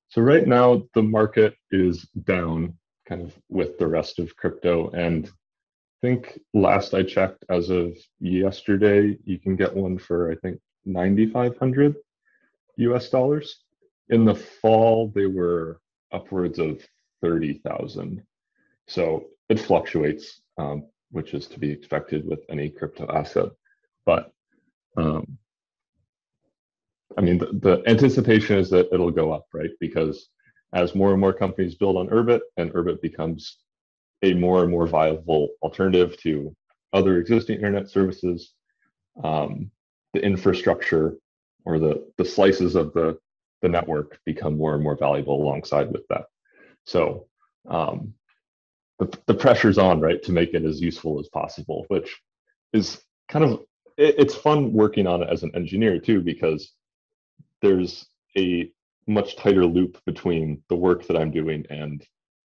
[0.08, 4.90] So right now the market is down kind of with the rest of crypto.
[4.90, 10.36] And I think last I checked as of yesterday, you can get one for I
[10.36, 11.96] think 9,500
[12.76, 13.64] US dollars.
[14.08, 15.80] In the fall, they were
[16.12, 16.86] upwards of
[17.22, 18.22] 30,000.
[18.88, 23.50] So it fluctuates, um, which is to be expected with any crypto asset.
[24.04, 24.32] But
[24.96, 25.38] um,
[27.16, 29.70] I mean, the, the, anticipation is that it'll go up, right?
[29.80, 30.28] Because
[30.74, 33.58] as more and more companies build on Urbit and Urbit becomes
[34.22, 36.54] a more and more viable alternative to
[36.92, 38.54] other existing internet services,
[39.22, 39.70] um,
[40.14, 41.16] the infrastructure
[41.64, 43.18] or the, the slices of the,
[43.62, 46.24] the network become more and more valuable alongside with that.
[46.84, 47.26] So
[47.68, 48.14] um,
[48.98, 52.20] the, the pressure's on, right, to make it as useful as possible, which
[52.72, 53.60] is kind of,
[53.96, 56.72] it, it's fun working on it as an engineer too, because
[57.62, 58.06] there's
[58.36, 58.70] a
[59.06, 62.04] much tighter loop between the work that I'm doing and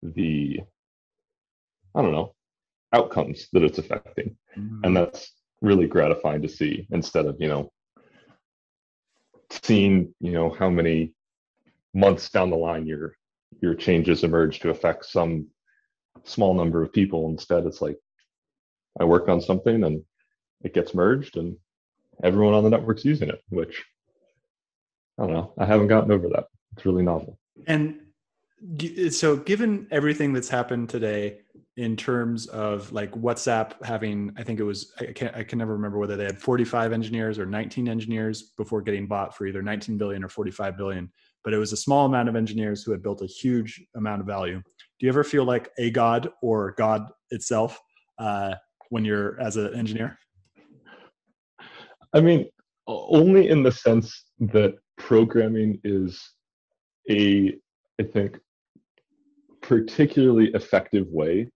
[0.01, 0.59] the
[1.95, 2.33] I don't know
[2.93, 4.83] outcomes that it's affecting, mm-hmm.
[4.83, 5.31] and that's
[5.61, 7.71] really gratifying to see instead of you know
[9.63, 11.13] seeing you know how many
[11.93, 13.15] months down the line your
[13.61, 15.47] your changes emerge to affect some
[16.23, 17.97] small number of people instead it's like
[18.99, 20.03] i work on something and
[20.63, 21.55] it gets merged and
[22.23, 23.83] everyone on the network's using it which
[25.17, 25.53] I don't know.
[25.57, 26.45] I haven't gotten over that.
[26.75, 27.39] It's really novel.
[27.67, 27.99] And
[29.09, 31.39] so, given everything that's happened today
[31.77, 35.73] in terms of like WhatsApp having, I think it was, I can't, I can never
[35.73, 39.97] remember whether they had 45 engineers or 19 engineers before getting bought for either 19
[39.97, 41.11] billion or 45 billion,
[41.43, 44.27] but it was a small amount of engineers who had built a huge amount of
[44.27, 44.61] value.
[44.99, 47.79] Do you ever feel like a god or God itself
[48.17, 48.55] uh,
[48.89, 50.17] when you're as an engineer?
[52.13, 52.47] I mean,
[52.87, 56.21] only in the sense that programming is
[57.09, 57.53] a,
[57.99, 58.39] I think,
[59.61, 61.49] particularly effective way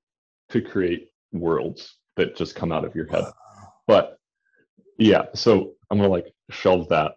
[0.49, 3.25] to create worlds that just come out of your head.
[3.87, 4.17] But
[4.97, 7.13] yeah, so I'm gonna like shelve that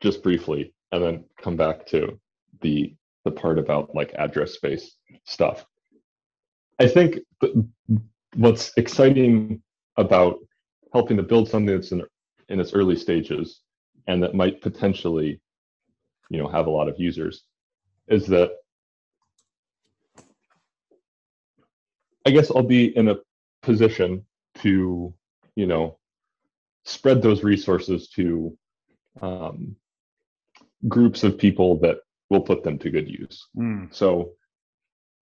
[0.00, 2.20] just briefly and then come back to
[2.60, 5.64] the the part about like address space stuff.
[6.78, 7.18] I think
[8.36, 9.62] what's exciting
[9.96, 10.38] about
[10.92, 12.02] helping to build something that's in,
[12.48, 13.60] in its early stages
[14.06, 15.40] and that might potentially,
[16.30, 17.44] you know, have a lot of users
[18.08, 18.52] is that
[22.26, 23.16] I guess I'll be in a
[23.62, 24.24] position
[24.58, 25.14] to,
[25.56, 25.98] you know,
[26.84, 28.56] spread those resources to
[29.20, 29.76] um,
[30.88, 31.98] groups of people that
[32.30, 33.48] will put them to good use.
[33.56, 33.92] Mm.
[33.94, 34.32] So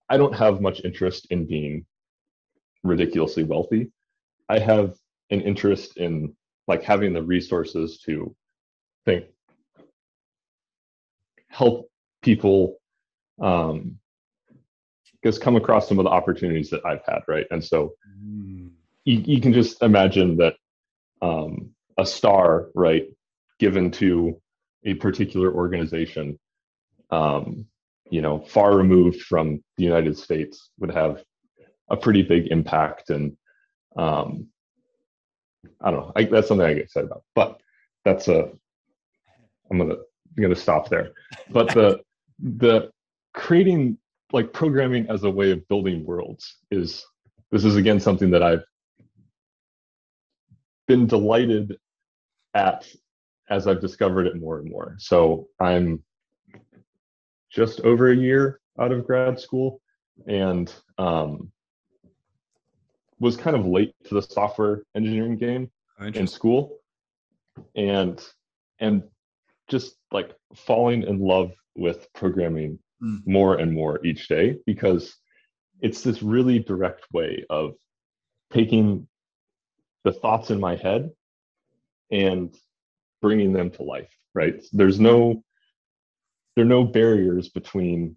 [0.09, 1.87] I don't have much interest in being
[2.83, 3.93] ridiculously wealthy.
[4.49, 4.95] I have
[5.31, 6.35] an interest in
[6.67, 8.35] like having the resources to
[9.05, 9.27] think
[11.49, 11.89] help
[12.23, 12.79] people
[13.41, 13.99] um
[15.25, 17.47] just come across some of the opportunities that I've had, right?
[17.51, 18.69] And so mm.
[19.05, 20.55] you, you can just imagine that
[21.23, 23.07] um, a star, right,
[23.59, 24.39] given to
[24.85, 26.39] a particular organization,
[27.11, 27.67] um,
[28.11, 31.23] you know, far removed from the United States, would have
[31.91, 33.11] a pretty big impact.
[33.11, 33.37] And
[33.97, 34.49] um,
[35.81, 37.25] I don't know, I, that's something I get excited about.
[37.35, 37.61] But
[38.05, 38.51] that's a,
[39.71, 41.13] I'm gonna I'm gonna stop there.
[41.51, 42.01] But the
[42.39, 42.91] the
[43.33, 43.99] creating
[44.33, 47.05] like programming as a way of building worlds is
[47.51, 48.65] this is again something that I've
[50.87, 51.79] been delighted
[52.55, 52.87] at
[53.49, 54.97] as I've discovered it more and more.
[54.99, 56.03] So I'm
[57.55, 59.81] just over a year out of grad school
[60.27, 61.53] and um,
[63.21, 65.71] was kind of late to the software engineering game
[66.15, 66.79] in school
[67.77, 68.21] and
[68.81, 69.05] and
[69.69, 73.19] just like falling in love with programming mm.
[73.25, 75.15] more and more each day because
[75.81, 77.75] it's this really direct way of
[78.53, 79.07] taking
[80.03, 81.11] the thoughts in my head
[82.11, 82.57] and
[83.23, 85.43] bringing them to life right there's no
[86.55, 88.17] there are no barriers between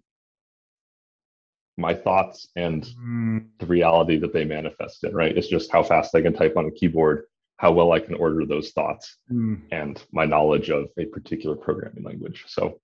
[1.76, 3.46] my thoughts and mm.
[3.58, 6.66] the reality that they manifest in right it's just how fast i can type on
[6.66, 7.24] a keyboard
[7.56, 9.60] how well i can order those thoughts mm.
[9.70, 12.80] and my knowledge of a particular programming language so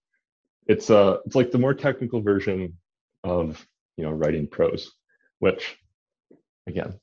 [0.67, 2.77] it's uh it's like the more technical version
[3.25, 4.93] of you know writing prose
[5.41, 5.77] which
[6.67, 6.95] again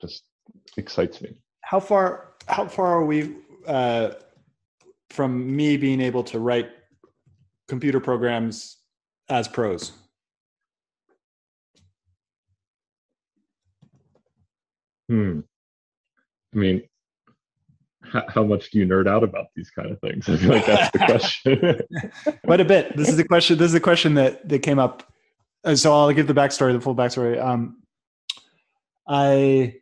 [0.00, 0.24] just
[0.76, 3.36] excites me how far how far are we
[3.66, 4.10] uh,
[5.10, 6.70] from me being able to write
[7.70, 8.76] computer programs
[9.30, 9.92] as prose
[15.08, 15.40] hmm
[16.54, 16.82] i mean
[18.28, 20.28] how much do you nerd out about these kind of things?
[20.28, 22.38] I feel like that's the question.
[22.44, 22.96] Quite a bit.
[22.96, 23.58] This is the question.
[23.58, 25.12] This is a question that that came up.
[25.64, 27.40] Uh, so I'll give the backstory, the full backstory.
[27.42, 27.82] Um,
[29.06, 29.79] I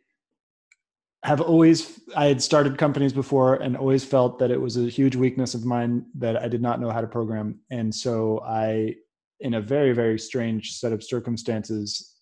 [1.23, 5.15] have always I had started companies before and always felt that it was a huge
[5.15, 8.95] weakness of mine that I did not know how to program, and so I,
[9.39, 12.15] in a very very strange set of circumstances,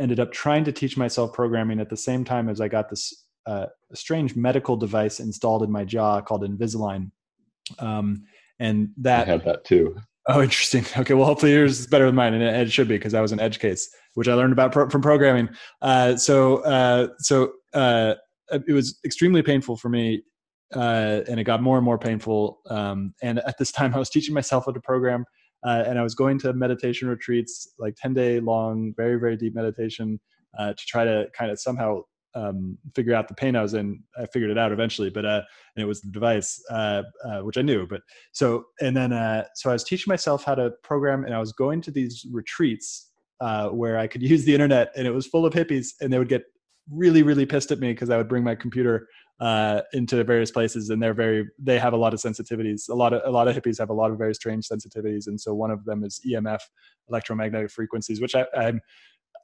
[0.00, 3.26] ended up trying to teach myself programming at the same time as I got this
[3.46, 7.10] uh, strange medical device installed in my jaw called Invisalign.
[7.78, 8.24] Um,
[8.58, 9.96] and that I had that too.
[10.28, 10.84] Oh, interesting.
[10.96, 13.32] Okay, well, hopefully yours is better than mine, and it should be because that was
[13.32, 15.48] an edge case, which I learned about pro- from programming.
[15.80, 18.14] Uh, so, uh, so uh,
[18.50, 20.22] it was extremely painful for me,
[20.74, 22.60] uh, and it got more and more painful.
[22.68, 25.24] Um, and at this time, I was teaching myself how to program,
[25.66, 29.54] uh, and I was going to meditation retreats, like ten day long, very very deep
[29.54, 30.20] meditation,
[30.58, 32.02] to try to kind of somehow
[32.34, 34.02] um, figure out the pain I was in.
[34.18, 35.42] I figured it out eventually, but uh,
[35.76, 37.86] and it was the device, uh, uh, which I knew.
[37.86, 41.40] But so and then uh, so I was teaching myself how to program, and I
[41.40, 43.10] was going to these retreats
[43.40, 46.18] uh, where I could use the internet, and it was full of hippies, and they
[46.18, 46.42] would get
[46.90, 49.08] really really pissed at me because I would bring my computer
[49.40, 52.88] uh, into various places, and they're very they have a lot of sensitivities.
[52.88, 55.40] A lot of a lot of hippies have a lot of very strange sensitivities, and
[55.40, 56.60] so one of them is EMF,
[57.08, 58.80] electromagnetic frequencies, which I, I'm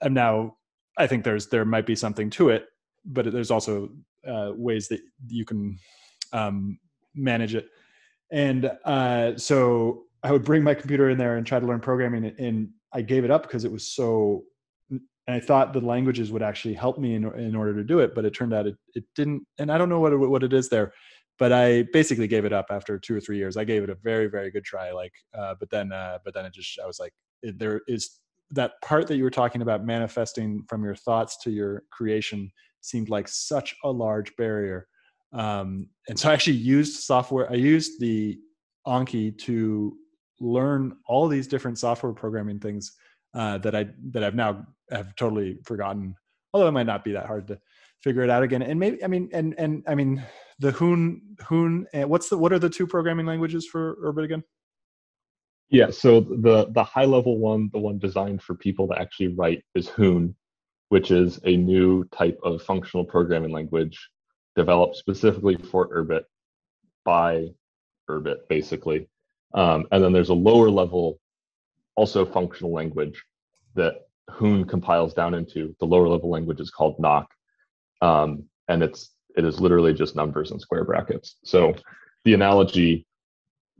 [0.02, 0.56] I'm now
[0.98, 2.66] I think there's there might be something to it,
[3.04, 3.90] but there's also
[4.26, 5.78] uh, ways that you can
[6.32, 6.78] um,
[7.14, 7.68] manage it.
[8.30, 12.34] And uh, so I would bring my computer in there and try to learn programming,
[12.38, 14.44] and I gave it up because it was so.
[15.26, 18.14] And I thought the languages would actually help me in, in order to do it,
[18.14, 19.44] but it turned out it, it didn't.
[19.58, 20.92] And I don't know what it, what it is there,
[21.38, 23.56] but I basically gave it up after two or three years.
[23.56, 26.44] I gave it a very very good try, like, uh, but then uh, but then
[26.44, 27.12] it just I was like,
[27.42, 28.20] it, there is
[28.52, 32.50] that part that you were talking about manifesting from your thoughts to your creation
[32.80, 34.86] seemed like such a large barrier.
[35.32, 37.50] Um, and so I actually used software.
[37.50, 38.38] I used the
[38.86, 39.96] Anki to
[40.38, 42.92] learn all these different software programming things
[43.36, 46.16] uh, that I that I've now have totally forgotten.
[46.52, 47.60] Although it might not be that hard to
[48.02, 48.62] figure it out again.
[48.62, 50.24] And maybe I mean and and I mean
[50.58, 54.42] the Hoon Hoon what's the what are the two programming languages for Urbit again?
[55.68, 59.62] Yeah, so the the high level one, the one designed for people to actually write
[59.74, 60.34] is Hoon,
[60.88, 63.98] which is a new type of functional programming language
[64.54, 66.22] developed specifically for Urbit
[67.04, 67.48] by
[68.08, 69.08] Urbit, basically.
[69.54, 71.20] Um, and then there's a lower level,
[71.96, 73.22] also functional language
[73.74, 75.74] that Hoon compiles down into.
[75.80, 77.28] The lower level language is called Nock,
[78.00, 81.36] um, and it's it is literally just numbers and square brackets.
[81.44, 81.74] So
[82.24, 83.06] the analogy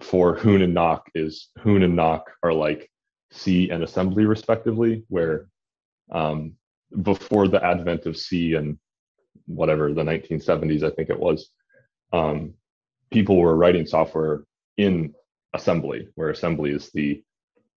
[0.00, 2.90] for Hoon and Nock is Hoon and Nock are like
[3.32, 5.48] C and assembly respectively, where
[6.10, 6.52] um,
[7.02, 8.78] before the advent of C and
[9.46, 11.50] whatever the 1970s, I think it was,
[12.12, 12.54] um,
[13.10, 14.44] people were writing software
[14.76, 15.14] in
[15.54, 17.22] assembly, where assembly is the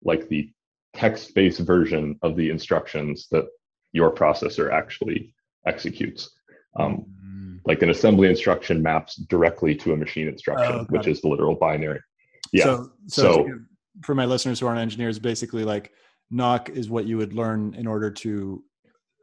[0.02, 0.50] like the
[0.94, 3.46] text-based version of the instructions that
[3.92, 5.34] your processor actually
[5.66, 6.30] executes.
[6.76, 7.60] Um, mm.
[7.66, 11.10] Like an assembly instruction maps directly to a machine instruction, oh, which it.
[11.10, 12.00] is the literal binary.
[12.52, 12.64] Yeah.
[12.64, 13.48] So, so, so
[14.02, 15.92] for my listeners who aren't engineers, basically like
[16.30, 18.62] Nock is what you would learn in order to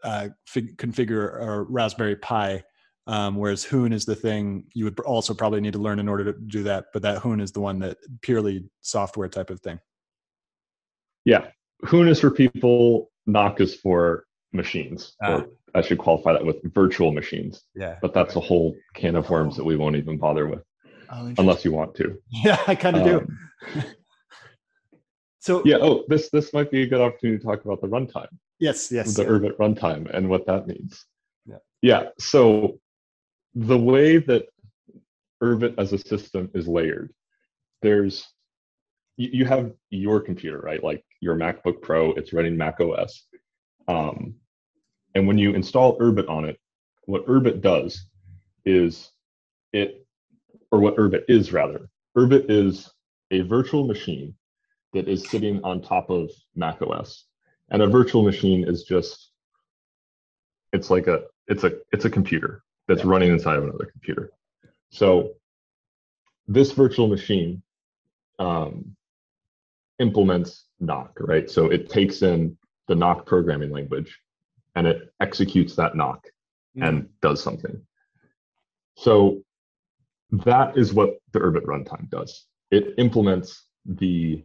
[0.03, 2.63] uh, fig- configure a Raspberry Pi,
[3.07, 6.31] um, whereas Hoon is the thing you would also probably need to learn in order
[6.31, 6.85] to do that.
[6.93, 9.79] But that Hoon is the one that purely software type of thing.
[11.25, 11.47] Yeah,
[11.85, 13.11] Hoon is for people.
[13.25, 15.15] Nock is for machines.
[15.21, 15.33] Ah.
[15.33, 17.65] Or I should qualify that with virtual machines.
[17.75, 17.97] Yeah.
[18.01, 20.63] But that's a whole can of worms that we won't even bother with,
[21.11, 22.17] oh, unless you want to.
[22.29, 23.37] Yeah, I kind of um,
[23.73, 23.81] do.
[25.39, 25.77] so yeah.
[25.81, 28.29] Oh, this this might be a good opportunity to talk about the runtime.
[28.59, 29.15] Yes, yes.
[29.15, 29.29] The yeah.
[29.29, 31.05] Urbit runtime and what that means.
[31.45, 31.57] Yeah.
[31.81, 32.03] Yeah.
[32.19, 32.79] So
[33.53, 34.45] the way that
[35.43, 37.13] Urbit as a system is layered,
[37.81, 38.25] there's
[39.17, 40.81] you, you have your computer, right?
[40.81, 43.25] Like your MacBook Pro, it's running Mac OS.
[43.87, 44.35] Um,
[45.13, 46.59] and when you install Urbit on it,
[47.05, 48.05] what Urbit does
[48.63, 49.11] is
[49.73, 50.05] it,
[50.71, 52.89] or what Urbit is rather, Urbit is
[53.31, 54.35] a virtual machine
[54.93, 57.25] that is sitting on top of Mac OS
[57.69, 59.31] and a virtual machine is just
[60.71, 63.09] it's like a it's a it's a computer that's yeah.
[63.09, 64.31] running inside of another computer
[64.89, 65.31] so
[66.47, 67.61] this virtual machine
[68.39, 68.95] um,
[69.99, 71.49] implements Nock, right?
[71.49, 72.57] So it takes in
[72.87, 74.19] the Nock programming language
[74.75, 76.27] and it executes that Nock
[76.77, 76.87] mm.
[76.87, 77.81] and does something.
[78.97, 79.41] So
[80.31, 82.45] that is what the Urbit runtime does.
[82.71, 84.43] It implements the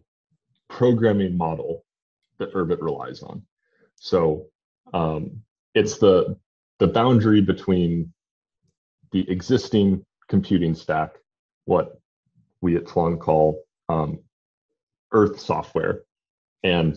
[0.69, 1.85] programming model
[2.39, 3.43] that Urbit relies on.
[3.97, 4.47] So
[4.95, 5.43] um,
[5.75, 6.37] it's the
[6.79, 8.13] the boundary between
[9.13, 11.17] the existing computing stack,
[11.67, 12.01] what
[12.63, 14.21] we at Tlon call um,
[15.13, 16.03] Earth software,
[16.63, 16.97] and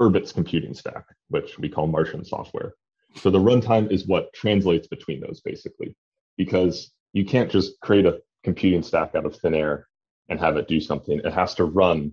[0.00, 2.74] Urbit's computing stack, which we call Martian software.
[3.14, 5.96] So the runtime is what translates between those basically,
[6.36, 9.88] because you can't just create a computing stack out of thin air
[10.28, 11.20] and have it do something.
[11.24, 12.12] It has to run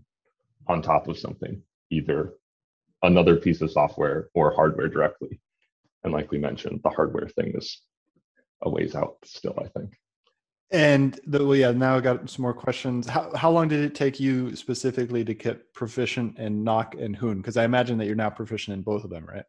[0.68, 1.62] on top of something,
[1.92, 2.34] either
[3.04, 5.40] another piece of software or hardware directly.
[6.04, 7.82] And like we mentioned, the hardware thing is
[8.62, 9.96] a ways out still, I think.
[10.72, 13.08] And the, well, yeah, now I got some more questions.
[13.08, 17.38] How, how long did it take you specifically to get proficient in Nock and Hoon?
[17.38, 19.46] Because I imagine that you're now proficient in both of them, right?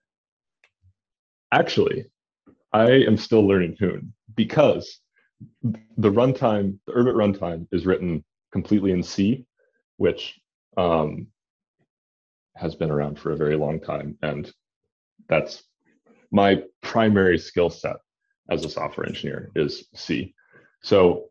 [1.53, 2.07] Actually,
[2.73, 5.01] I am still learning Hoon because
[5.63, 9.47] the runtime, the Urbit runtime is written completely in C,
[9.97, 10.39] which
[10.77, 11.29] um,
[12.57, 14.19] has been around for a very long time.
[14.23, 14.53] And
[15.29, 15.63] that's
[16.31, 17.97] my primary skill set
[18.51, 20.35] as a software engineer is C.
[20.87, 21.31] So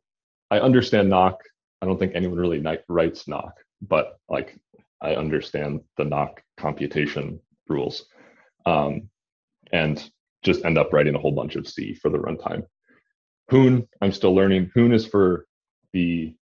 [0.52, 1.42] I understand Nock.
[1.82, 4.60] I don't think anyone really writes Nock, but like
[5.00, 7.40] I understand the Nock computation
[7.70, 8.06] rules.
[8.66, 9.10] Um,
[9.72, 10.12] and
[10.44, 12.66] just end up writing a whole bunch of C for the runtime.
[13.50, 14.72] Hoon, I'm still learning.
[14.74, 15.46] Hoon is for
[15.94, 16.36] the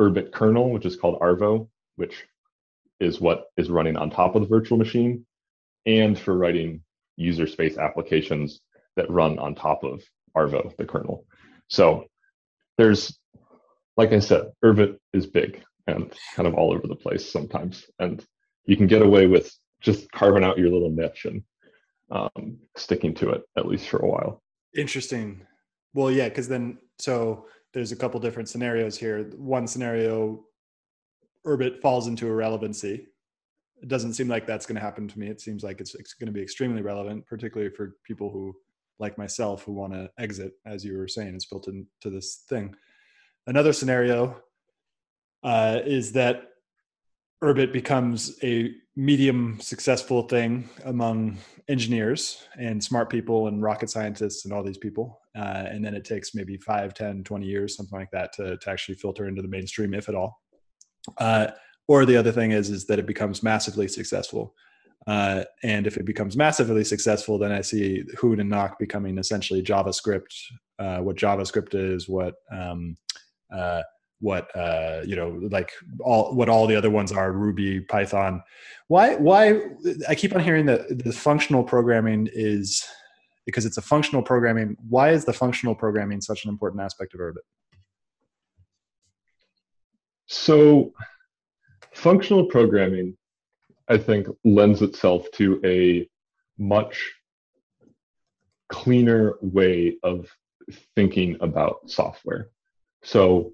[0.00, 2.24] Urbit kernel, which is called Arvo, which
[2.98, 5.26] is what is running on top of the virtual machine
[5.84, 6.82] and for writing
[7.16, 8.62] user space applications
[8.96, 10.02] that run on top of
[10.34, 11.26] Arvo, the kernel.
[11.70, 12.04] So
[12.78, 13.18] there's,
[13.96, 17.86] like I said, Urbit is big and kind of all over the place sometimes.
[17.98, 18.24] And
[18.64, 21.42] you can get away with just carving out your little niche and
[22.10, 24.42] um, sticking to it at least for a while.
[24.76, 25.46] Interesting.
[25.94, 29.30] Well, yeah, because then so there's a couple different scenarios here.
[29.36, 30.44] One scenario
[31.46, 33.06] Urbit falls into irrelevancy.
[33.82, 35.28] It doesn't seem like that's going to happen to me.
[35.28, 38.54] It seems like it's, it's going to be extremely relevant, particularly for people who,
[39.00, 42.74] like myself, who want to exit, as you were saying, it's built into this thing.
[43.46, 44.40] Another scenario
[45.42, 46.44] uh, is that
[47.42, 51.38] Urbit becomes a medium successful thing among
[51.68, 55.20] engineers and smart people and rocket scientists and all these people.
[55.34, 58.70] Uh, and then it takes maybe 5, 10, 20 years, something like that to, to
[58.70, 60.40] actually filter into the mainstream, if at all.
[61.16, 61.48] Uh,
[61.88, 64.54] or the other thing is, is that it becomes massively successful.
[65.06, 69.62] Uh, and if it becomes massively successful, then I see Hoon and Nock becoming essentially
[69.62, 70.34] JavaScript,
[70.78, 72.96] uh, what JavaScript is, what um,
[73.54, 73.82] uh,
[74.20, 78.42] what uh, you know like all what all the other ones are ruby python.
[78.88, 79.62] Why why
[80.08, 82.84] i keep on hearing that the functional programming is
[83.46, 87.20] because it's a functional programming why is the functional programming such an important aspect of
[87.20, 87.44] urbit
[90.26, 90.92] so
[91.94, 93.16] functional programming
[93.90, 96.08] i think lends itself to a
[96.58, 97.12] much
[98.68, 100.28] cleaner way of
[100.94, 102.48] thinking about software
[103.02, 103.52] so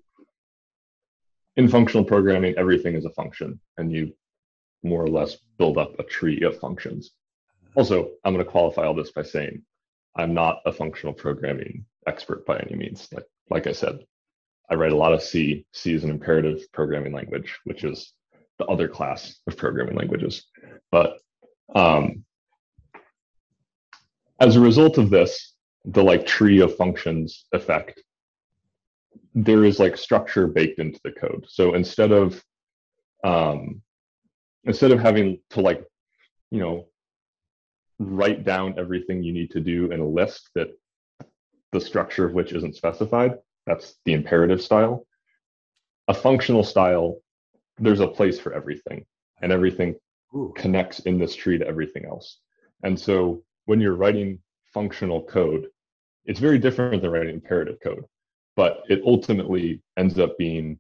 [1.57, 4.13] in functional programming, everything is a function, and you
[4.83, 7.13] more or less build up a tree of functions.
[7.75, 9.63] Also, I'm going to qualify all this by saying
[10.17, 13.09] I'm not a functional programming expert by any means.
[13.13, 14.01] Like, like I said,
[14.71, 15.67] I write a lot of C.
[15.73, 18.13] C is an imperative programming language, which is
[18.59, 20.45] the other class of programming languages.
[20.91, 21.19] But
[21.75, 22.25] um,
[24.41, 25.55] as a result of this,
[25.85, 28.03] the like tree of functions effect
[29.37, 31.45] there is like structure baked into the code.
[31.47, 32.43] So instead of
[33.23, 33.83] um,
[34.65, 35.85] instead of having to like,
[36.51, 36.87] you know,
[37.99, 40.69] write down everything you need to do in a list that
[41.73, 43.35] the structure of which isn't specified,
[43.67, 45.07] that's the imperative style.
[46.09, 47.19] A functional style,
[47.79, 49.05] there's a place for everything,
[49.43, 49.95] and everything
[50.35, 50.53] Ooh.
[50.57, 52.39] connects in this tree to everything else.
[52.83, 54.39] And so when you're writing
[54.73, 55.67] functional code,
[56.25, 58.05] it's very different than writing imperative code
[58.57, 60.79] but it ultimately ends up being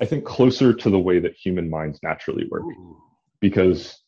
[0.00, 3.02] i think closer to the way that human minds naturally work Ooh.
[3.40, 3.98] because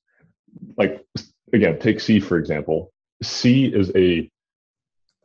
[0.79, 1.05] like
[1.53, 2.93] again take c for example
[3.23, 4.31] c is a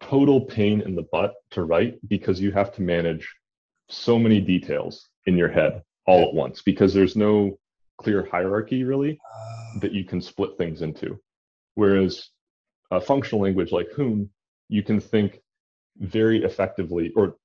[0.02, 3.34] total pain in the butt to write because you have to manage
[3.88, 7.58] so many details in your head all at once because there's no
[7.98, 9.80] clear hierarchy really uh.
[9.80, 11.20] that you can split things into
[11.76, 12.30] whereas
[12.92, 14.30] a functional language like Hoon,
[14.70, 15.40] you can think
[15.98, 17.36] very effectively, or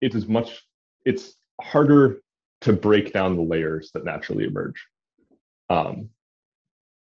[0.00, 0.62] it is much,
[1.04, 2.20] it's harder
[2.62, 4.86] to break down the layers that naturally emerge.
[5.70, 6.10] Um,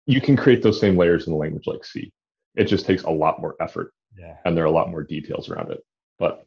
[0.07, 2.13] you can create those same layers in a language like C.
[2.57, 4.37] It just takes a lot more effort, yeah.
[4.45, 5.81] and there are a lot more details around it.
[6.19, 6.45] But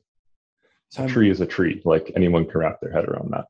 [0.90, 3.46] so a tree is a tree; like anyone can wrap their head around that.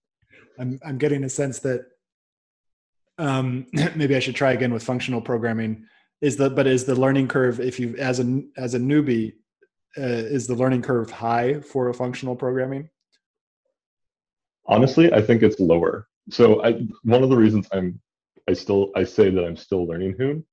[0.59, 1.85] I'm I'm getting a sense that
[3.17, 5.85] um, maybe I should try again with functional programming.
[6.21, 9.33] Is the but is the learning curve if you as a as a newbie
[9.97, 12.89] uh, is the learning curve high for a functional programming?
[14.65, 16.07] Honestly, I think it's lower.
[16.29, 17.99] So I, one of the reasons I'm
[18.49, 20.45] I still I say that I'm still learning Hoon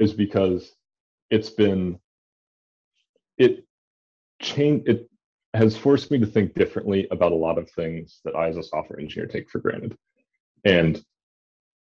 [0.00, 0.72] is because
[1.30, 1.98] it's been
[3.36, 3.64] it
[4.40, 5.07] changed it
[5.54, 8.62] has forced me to think differently about a lot of things that I as a
[8.62, 9.96] software engineer take for granted.
[10.64, 11.02] And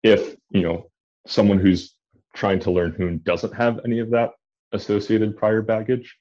[0.02, 0.90] if, you know,
[1.26, 1.94] someone who's
[2.34, 4.30] trying to learn Hoon doesn't have any of that
[4.72, 6.16] associated prior baggage,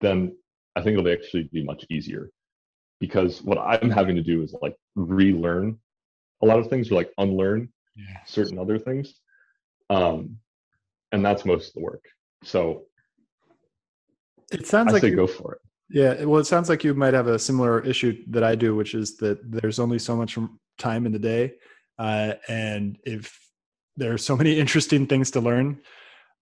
[0.00, 0.36] then
[0.74, 2.30] I think it'll actually be much easier
[3.00, 5.78] because what I'm having to do is like relearn
[6.42, 8.18] a lot of things or like unlearn yeah.
[8.26, 9.14] certain other things.
[9.90, 10.38] Um,
[11.12, 12.04] and that's most of the work.
[12.42, 12.84] So
[14.52, 15.60] it sounds I like say you, go for it.
[15.88, 16.24] Yeah.
[16.24, 19.16] Well, it sounds like you might have a similar issue that I do, which is
[19.18, 20.36] that there's only so much
[20.78, 21.54] time in the day.
[21.98, 23.38] Uh, and if
[23.96, 25.80] there are so many interesting things to learn,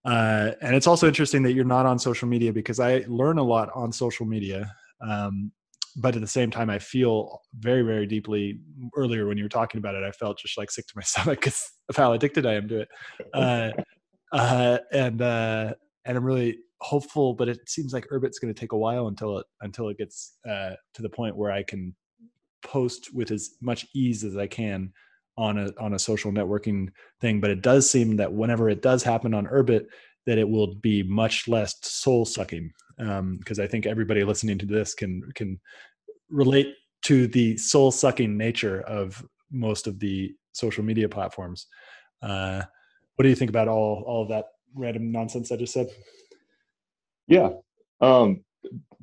[0.05, 3.43] uh, and it's also interesting that you're not on social media because I learn a
[3.43, 4.71] lot on social media.
[5.01, 5.51] Um,
[5.97, 8.59] but at the same time, I feel very, very deeply.
[8.95, 11.39] Earlier, when you were talking about it, I felt just like sick to my stomach
[11.39, 12.89] because of how addicted I am to it.
[13.33, 13.71] Uh,
[14.31, 15.73] uh, and uh,
[16.03, 19.39] and I'm really hopeful, but it seems like Urbit's going to take a while until
[19.39, 21.95] it until it gets uh, to the point where I can
[22.63, 24.91] post with as much ease as I can
[25.37, 26.89] on a on a social networking
[27.21, 27.41] thing.
[27.41, 29.87] But it does seem that whenever it does happen on urbit
[30.25, 34.65] that it will be much less soul sucking because um, i think everybody listening to
[34.65, 35.59] this can can
[36.29, 36.73] relate
[37.03, 41.67] to the soul sucking nature of most of the social media platforms.
[42.21, 42.61] Uh,
[43.15, 45.87] what do you think about all all of that random nonsense i just said
[47.27, 47.49] yeah
[48.01, 48.43] um,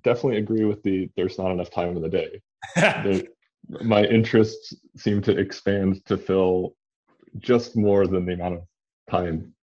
[0.02, 2.40] definitely agree with the there's not enough time in the day
[2.76, 3.26] the,
[3.82, 6.74] my interests seem to expand to fill
[7.38, 8.62] just more than the amount of
[9.10, 9.54] time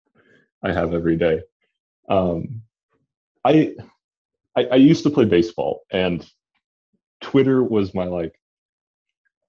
[0.63, 1.41] I have every day.
[2.09, 2.61] Um,
[3.45, 3.75] I,
[4.55, 6.27] I, I used to play baseball, and
[7.21, 8.33] Twitter was my like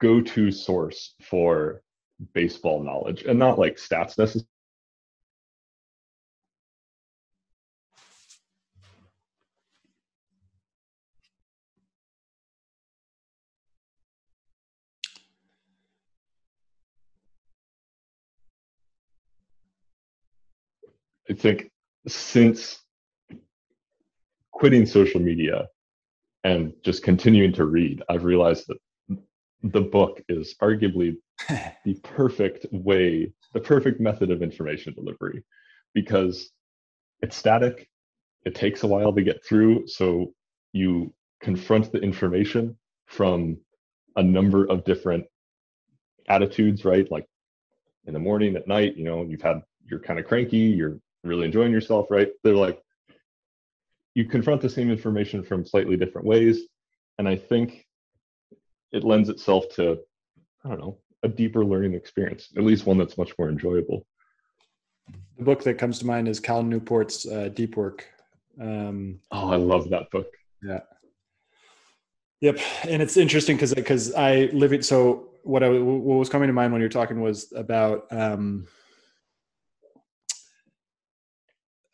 [0.00, 1.82] go-to source for
[2.34, 4.46] baseball knowledge and not like stats necessarily.
[21.30, 21.70] I think
[22.08, 22.80] since
[24.50, 25.68] quitting social media
[26.42, 29.18] and just continuing to read, I've realized that
[29.62, 31.16] the book is arguably
[31.84, 35.44] the perfect way, the perfect method of information delivery
[35.94, 36.50] because
[37.22, 37.88] it's static,
[38.44, 39.86] it takes a while to get through.
[39.86, 40.32] So
[40.72, 42.76] you confront the information
[43.06, 43.56] from
[44.16, 45.26] a number of different
[46.28, 47.08] attitudes, right?
[47.10, 47.26] Like
[48.06, 51.46] in the morning, at night, you know, you've had, you're kind of cranky, you're really
[51.46, 52.28] enjoying yourself, right?
[52.42, 52.80] They're like,
[54.14, 56.62] you confront the same information from slightly different ways.
[57.18, 57.86] And I think
[58.92, 59.98] it lends itself to,
[60.64, 64.06] I don't know, a deeper learning experience, at least one that's much more enjoyable.
[65.38, 68.06] The book that comes to mind is Cal Newport's uh, Deep Work.
[68.60, 70.28] Um, oh, I love that book.
[70.62, 70.80] Yeah.
[72.40, 72.58] Yep,
[72.88, 74.84] and it's interesting because because I live it.
[74.84, 78.66] So what I what was coming to mind when you're talking was about um,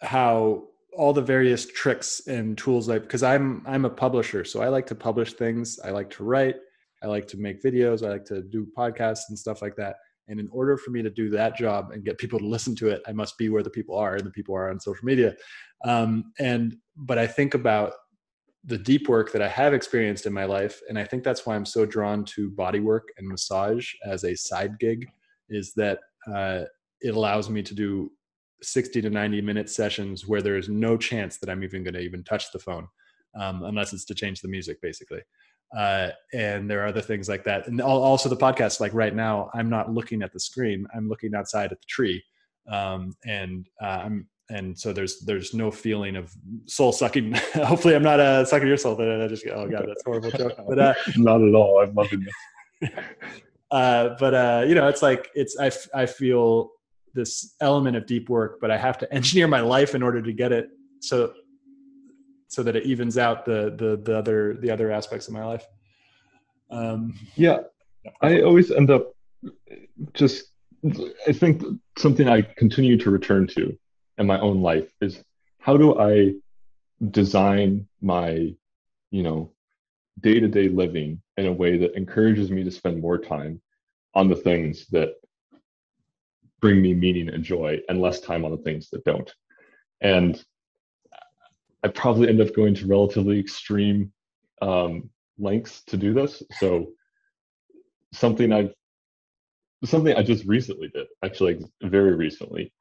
[0.01, 0.65] how
[0.97, 4.87] all the various tricks and tools like because i'm i'm a publisher so i like
[4.87, 5.79] to publish things.
[5.85, 6.57] I like to write.
[7.03, 8.05] I like to make videos.
[8.05, 9.97] I like to do podcasts and stuff like that.
[10.29, 12.89] And in order for me to do that job and get people to listen to
[12.89, 15.35] it i must be where the people are and the people are on social media.
[15.85, 17.93] Um, and but i think about
[18.65, 21.55] the deep work that i have experienced in my life and i think that's why
[21.55, 25.07] i'm so drawn to body work and massage as a side gig
[25.49, 26.01] is that
[26.35, 26.63] uh,
[27.01, 28.11] it allows me to do
[28.63, 32.01] 60 to 90 minute sessions where there is no chance that I'm even going to
[32.01, 32.89] even touch the phone,
[33.39, 35.21] um, unless it's to change the music, basically.
[35.77, 37.67] Uh, and there are other things like that.
[37.67, 40.87] And also the podcast, like right now, I'm not looking at the screen.
[40.95, 42.23] I'm looking outside at the tree.
[42.71, 46.33] Um, and uh, I'm, and so there's, there's no feeling of
[46.67, 47.35] soul sucking.
[47.55, 50.57] Hopefully I'm not uh, sucking your soul, but I just, oh God, that's horrible joke.
[50.69, 51.83] But, uh, not at all.
[51.83, 52.91] I'm loving this.
[53.73, 56.71] uh, but, uh, you know, it's like, it's, I, I feel
[57.17, 60.33] this element of deep work, but I have to engineer my life in order to
[60.33, 61.33] get it so
[62.49, 65.67] so that it evens out the the the other the other aspects of my life.
[66.71, 67.59] Um, yeah,
[68.21, 69.13] I always end up
[70.15, 70.53] just.
[71.27, 71.65] I think
[71.99, 73.77] something I continue to return to
[74.19, 75.25] in my own life is
[75.59, 76.35] how do I
[77.11, 78.55] design my,
[79.11, 79.51] you know,
[80.21, 83.61] day to day living in a way that encourages me to spend more time
[84.15, 85.15] on the things that
[86.67, 89.33] bring me meaning and joy and less time on the things that don't.
[90.01, 90.45] And
[91.85, 94.13] I probably end up going to relatively extreme
[94.61, 95.09] um,
[95.39, 96.43] lengths to do this.
[96.59, 96.89] So
[98.13, 98.75] something I've
[99.85, 102.73] something I just recently did, actually very recently,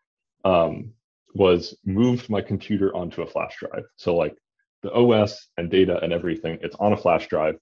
[0.46, 0.92] um,
[1.36, 3.84] was moved my computer onto a flash drive.
[3.98, 4.36] So like
[4.82, 7.60] the OS and data and everything, it's on a flash drive,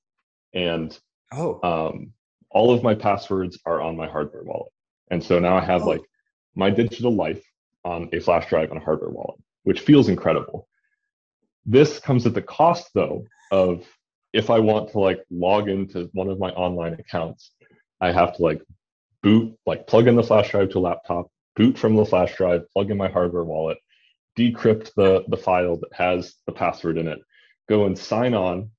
[0.54, 0.98] and
[1.34, 2.14] oh, um,
[2.50, 4.72] all of my passwords are on my hardware wallet.
[5.12, 5.88] And so now I have oh.
[5.88, 6.02] like
[6.56, 7.44] my digital life
[7.86, 10.68] on a flash drive and a hardware wallet, which feels incredible.
[11.66, 13.86] This comes at the cost though of
[14.34, 17.52] if I want to like log into one of my online accounts,
[18.02, 18.62] I have to like
[19.22, 22.70] boot, like plug in the flash drive to a laptop, boot from the flash drive,
[22.74, 23.78] plug in my hardware wallet,
[24.38, 27.20] decrypt the, the file that has the password in it,
[27.70, 28.70] go and sign on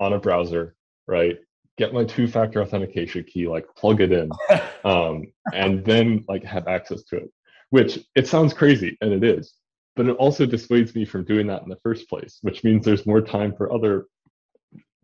[0.00, 0.74] on a browser,
[1.06, 1.38] right?
[1.76, 4.30] Get my two factor authentication key, like plug it in,
[4.84, 7.30] um, and then like have access to it.
[7.70, 9.54] Which it sounds crazy, and it is,
[9.96, 13.06] but it also dissuades me from doing that in the first place, which means there's
[13.06, 14.06] more time for other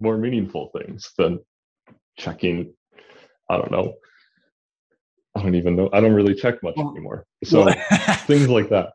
[0.01, 1.41] more meaningful things than
[2.18, 2.73] checking.
[3.51, 3.95] I don't know.
[5.35, 5.89] I don't even know.
[5.93, 7.27] I don't really check much anymore.
[7.45, 7.66] So
[8.27, 8.93] things like that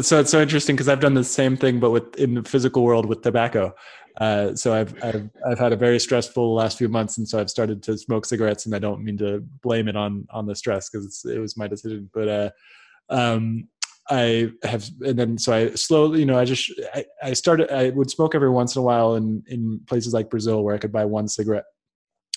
[0.00, 2.82] so it's so interesting because I've done the same thing, but with in the physical
[2.82, 3.74] world with tobacco.
[4.20, 7.50] Uh, so I've, I've I've had a very stressful last few months, and so I've
[7.50, 10.90] started to smoke cigarettes, and I don't mean to blame it on on the stress
[10.90, 12.50] because it was my decision, but uh,
[13.10, 13.68] um,
[14.10, 17.70] I have, and then so I slowly, you know, I just I, I started.
[17.70, 20.78] I would smoke every once in a while in in places like Brazil where I
[20.78, 21.64] could buy one cigarette.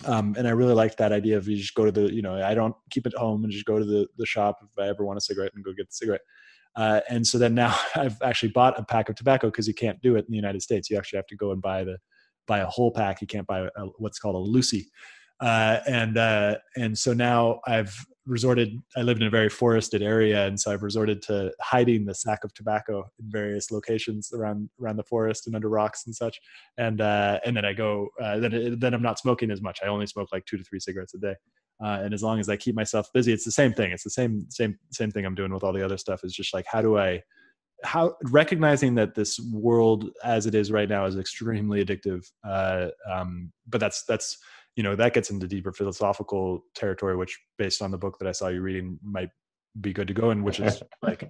[0.05, 2.41] Um, and I really liked that idea of you just go to the, you know,
[2.41, 5.05] I don't keep it home and just go to the, the shop if I ever
[5.05, 6.21] want a cigarette and go get the cigarette.
[6.75, 10.01] Uh, and so then now I've actually bought a pack of tobacco because you can't
[10.01, 10.89] do it in the United States.
[10.89, 11.97] You actually have to go and buy the
[12.47, 13.21] buy a whole pack.
[13.21, 14.89] You can't buy a, what's called a Lucy.
[15.39, 17.95] Uh, and uh, and so now I've
[18.27, 18.77] resorted.
[18.95, 22.43] I live in a very forested area, and so I've resorted to hiding the sack
[22.43, 26.39] of tobacco in various locations around around the forest and under rocks and such.
[26.77, 28.09] And uh, and then I go.
[28.21, 29.79] Uh, then then I'm not smoking as much.
[29.83, 31.35] I only smoke like two to three cigarettes a day.
[31.83, 33.91] Uh, and as long as i keep myself busy it's the same thing.
[33.91, 36.53] It's the same same same thing i'm doing with all the other stuff is just
[36.53, 37.21] like how do i
[37.83, 43.51] how recognizing that this world as it is right now is extremely addictive uh, um,
[43.67, 44.37] but that's that's
[44.75, 48.31] you know that gets into deeper philosophical territory which based on the book that i
[48.31, 49.29] saw you reading might
[49.79, 51.27] be good to go in which is like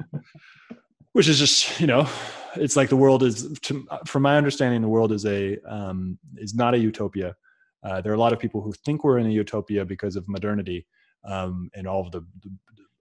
[1.13, 2.07] which is just you know
[2.55, 6.53] it's like the world is to, from my understanding the world is a um, is
[6.53, 7.35] not a utopia
[7.83, 10.27] uh, there are a lot of people who think we're in a utopia because of
[10.27, 10.85] modernity
[11.25, 12.49] um, and all of the, the,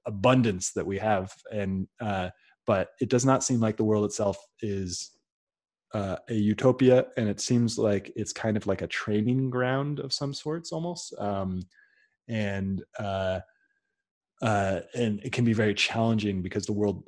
[0.07, 1.31] abundance that we have.
[1.53, 2.31] And uh,
[2.66, 5.11] but it does not seem like the world itself is
[5.93, 7.07] uh, a utopia.
[7.18, 11.14] And it seems like it's kind of like a training ground of some sorts almost.
[11.18, 11.62] Um,
[12.28, 13.41] and uh,
[14.43, 17.05] uh, and it can be very challenging because the world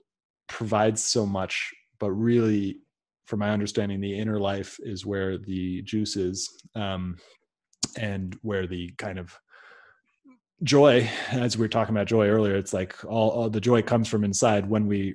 [0.48, 2.78] provides so much, but really,
[3.24, 7.16] from my understanding, the inner life is where the juice is, um,
[7.96, 9.38] and where the kind of
[10.62, 14.08] joy, as we were talking about joy earlier, it's like all, all the joy comes
[14.08, 15.14] from inside when we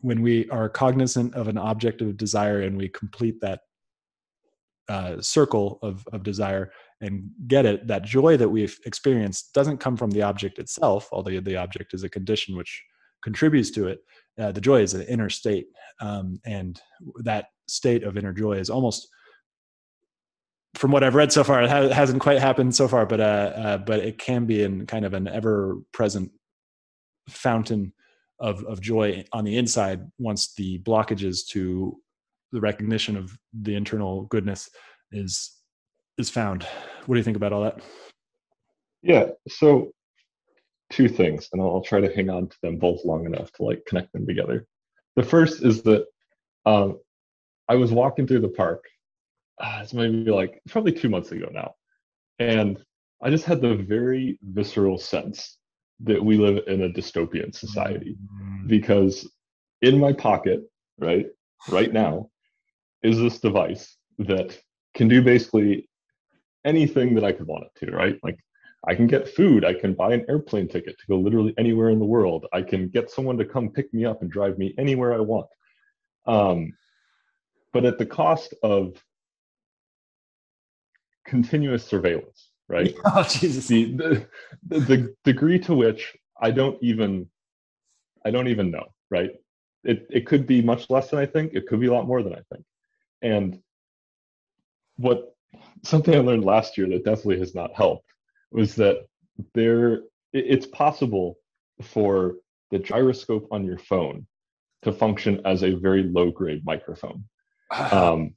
[0.00, 3.60] when we are cognizant of an object of desire and we complete that
[4.88, 6.70] uh, circle of, of desire
[7.00, 11.40] and get it, that joy that we've experienced doesn't come from the object itself, although
[11.40, 12.82] the object is a condition which
[13.22, 13.98] contributes to it.
[14.38, 15.66] Uh, the joy is an inner state,
[16.00, 16.80] um, and
[17.24, 19.08] that state of inner joy is almost,
[20.76, 23.52] from what I've read so far, it ha- hasn't quite happened so far, but uh,
[23.56, 26.30] uh, but it can be in kind of an ever-present
[27.28, 27.92] fountain
[28.38, 31.96] of of joy on the inside once the blockages to
[32.52, 34.68] the recognition of the internal goodness
[35.12, 35.56] is
[36.18, 36.64] is found.
[37.06, 37.80] What do you think about all that?
[39.02, 39.26] Yeah.
[39.48, 39.92] So
[40.90, 43.84] two things, and I'll, try to hang on to them both long enough to like
[43.86, 44.66] connect them together.
[45.16, 46.06] The first is that
[46.64, 46.98] um,
[47.68, 48.84] I was walking through the park.
[49.58, 51.74] Uh, it's maybe like probably two months ago now,
[52.38, 52.78] and
[53.22, 55.58] I just had the very visceral sense
[56.00, 58.66] that we live in a dystopian society mm-hmm.
[58.66, 59.30] because
[59.82, 60.60] in my pocket,
[60.98, 61.26] right,
[61.68, 62.28] right now,
[63.02, 64.58] is this device that
[64.94, 65.88] can do basically
[66.64, 68.18] anything that I could want it to, right?
[68.22, 68.38] Like
[68.86, 71.98] I can get food, I can buy an airplane ticket to go literally anywhere in
[71.98, 72.46] the world.
[72.52, 75.46] I can get someone to come pick me up and drive me anywhere I want.
[76.26, 76.72] Um,
[77.72, 79.02] but at the cost of
[81.26, 82.94] continuous surveillance, right?
[83.04, 83.66] Oh, Jesus.
[83.68, 84.26] The, the,
[84.66, 87.28] the, the degree to which I don't even
[88.24, 89.30] I don't even know, right?
[89.84, 91.54] It it could be much less than I think.
[91.54, 92.64] It could be a lot more than I think.
[93.22, 93.60] And
[94.96, 95.34] what
[95.84, 98.10] something I learned last year that definitely has not helped
[98.50, 99.06] was that
[99.54, 100.02] there
[100.32, 101.36] it's possible
[101.82, 102.36] for
[102.70, 104.26] the gyroscope on your phone
[104.82, 107.24] to function as a very low grade microphone.
[107.70, 108.34] Um,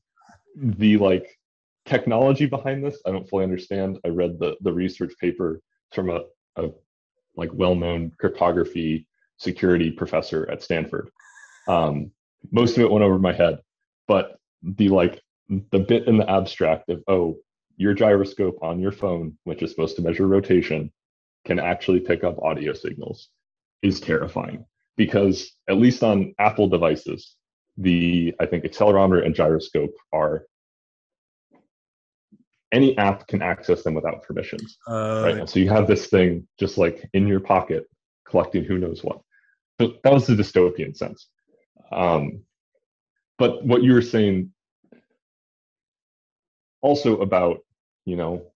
[0.56, 1.39] the like
[1.90, 4.00] technology behind this, I don't fully understand.
[4.06, 5.62] I read the the research paper
[5.92, 6.22] from a,
[6.56, 6.70] a
[7.36, 11.10] like well known cryptography security professor at Stanford.
[11.68, 12.12] Um,
[12.52, 13.60] most of it went over my head,
[14.08, 15.22] but the like
[15.72, 17.38] the bit in the abstract of oh
[17.78, 20.92] your gyroscope on your phone which is supposed to measure rotation
[21.46, 23.30] can actually pick up audio signals
[23.82, 24.66] is terrifying
[24.98, 27.36] because at least on apple devices
[27.78, 30.46] the i think accelerometer and gyroscope are
[32.72, 34.78] any app can access them without permissions.
[34.88, 37.86] Uh, right so you have this thing just like in your pocket
[38.26, 39.22] collecting who knows what.
[39.78, 41.28] But that was the dystopian sense.
[41.91, 42.43] Um,
[43.38, 44.51] but what you were saying
[46.82, 47.59] also about
[48.05, 48.51] you know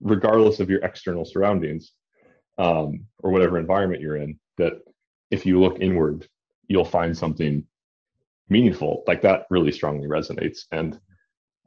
[0.00, 1.92] regardless of your external surroundings
[2.58, 4.80] um, or whatever environment you're in that
[5.30, 6.26] if you look inward
[6.70, 7.66] you'll find something
[8.48, 9.02] meaningful.
[9.06, 10.60] Like that really strongly resonates.
[10.70, 10.98] And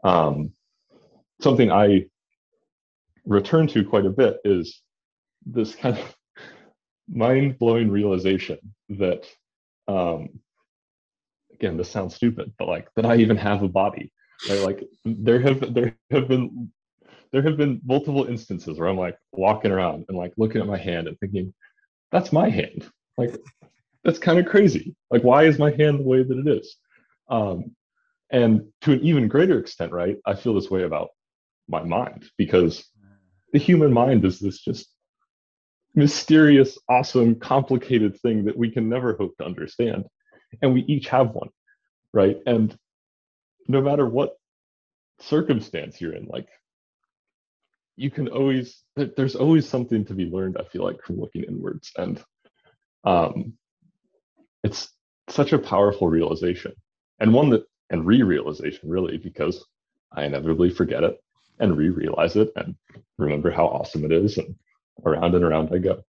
[0.03, 0.51] um,
[1.41, 2.05] something i
[3.25, 4.81] return to quite a bit is
[5.45, 6.15] this kind of
[7.09, 8.57] mind-blowing realization
[8.89, 9.25] that
[9.88, 10.29] um,
[11.53, 14.11] again this sounds stupid but like that i even have a body
[14.49, 14.61] Right?
[14.61, 16.71] Like there have there have been
[17.31, 20.77] there have been multiple instances where I'm like walking around and like looking at my
[20.77, 21.53] hand and thinking,
[22.11, 22.89] that's my hand.
[23.17, 23.38] Like
[24.03, 24.95] that's kind of crazy.
[25.09, 26.75] Like why is my hand the way that it is?
[27.29, 27.75] Um,
[28.31, 30.17] and to an even greater extent, right?
[30.25, 31.09] I feel this way about
[31.68, 32.86] my mind because
[33.51, 34.89] the human mind is this just
[35.95, 40.05] mysterious, awesome, complicated thing that we can never hope to understand.
[40.61, 41.49] And we each have one,
[42.14, 42.38] right?
[42.45, 42.76] And
[43.68, 44.36] no matter what
[45.20, 46.47] circumstance you're in like
[47.95, 51.91] you can always there's always something to be learned i feel like from looking inwards
[51.97, 52.24] and
[53.05, 53.53] um
[54.64, 54.89] it's
[55.30, 56.74] such a powerful realization
[57.20, 59.64] and one that and re-realization really because
[60.11, 61.18] i inevitably forget it
[61.59, 62.75] and re-realize it and
[63.17, 64.55] remember how awesome it is and
[65.05, 66.03] around and around I go.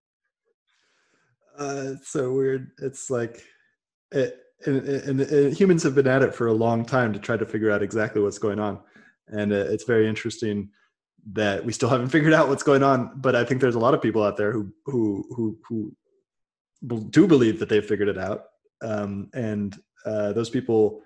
[1.57, 2.71] Uh, it's so weird.
[2.81, 3.43] It's like,
[4.11, 7.37] it, and, and, and, humans have been at it for a long time to try
[7.37, 8.79] to figure out exactly what's going on,
[9.27, 10.69] and uh, it's very interesting
[11.33, 13.11] that we still haven't figured out what's going on.
[13.15, 15.57] But I think there's a lot of people out there who who who
[16.87, 18.45] who do believe that they've figured it out,
[18.81, 21.01] um, and uh, those people,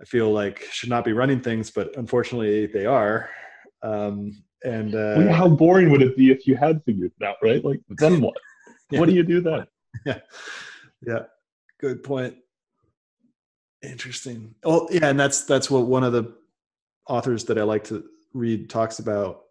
[0.00, 3.30] I feel like, should not be running things, but unfortunately they are.
[3.82, 7.64] Um, and uh, how boring would it be if you had figured it out, right?
[7.64, 8.36] Like then what?
[8.90, 9.00] yeah.
[9.00, 9.66] What do you do then?
[10.04, 10.18] Yeah,
[11.06, 11.22] yeah,
[11.80, 12.36] good point.
[13.82, 14.54] Interesting.
[14.62, 16.34] Oh, yeah, and that's that's what one of the
[17.08, 18.04] authors that I like to
[18.34, 19.44] read talks about,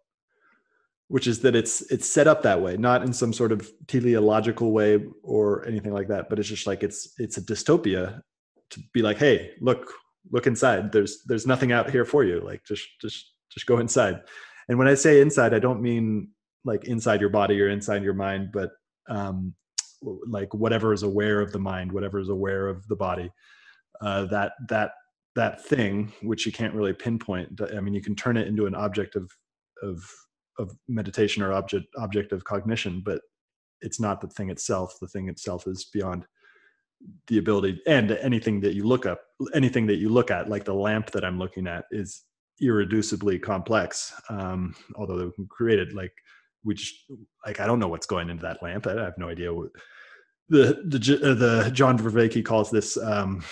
[1.08, 4.70] which is that it's it's set up that way, not in some sort of teleological
[4.70, 8.20] way or anything like that, but it's just like it's it's a dystopia
[8.70, 9.90] to be like, hey, look,
[10.30, 10.92] look inside.
[10.92, 12.40] There's there's nothing out here for you.
[12.40, 14.20] Like just just just go inside.
[14.68, 16.28] And when I say inside, I don't mean
[16.64, 18.70] like inside your body or inside your mind, but
[19.08, 19.54] um,
[20.26, 23.30] like whatever is aware of the mind, whatever is aware of the body.
[24.00, 24.90] Uh, that that
[25.36, 27.60] that thing, which you can't really pinpoint.
[27.74, 29.30] I mean, you can turn it into an object of
[29.82, 30.04] of
[30.58, 33.20] of meditation or object object of cognition, but
[33.80, 34.96] it's not the thing itself.
[35.00, 36.26] The thing itself is beyond
[37.28, 39.20] the ability and anything that you look up
[39.54, 42.24] anything that you look at like the lamp that i'm looking at is
[42.62, 46.12] irreducibly complex um although they can create it like
[46.66, 47.04] which
[47.46, 48.86] like I don't know what's going into that lamp.
[48.88, 49.68] I have no idea what
[50.48, 53.42] the the uh, the John Vervaeke calls this um,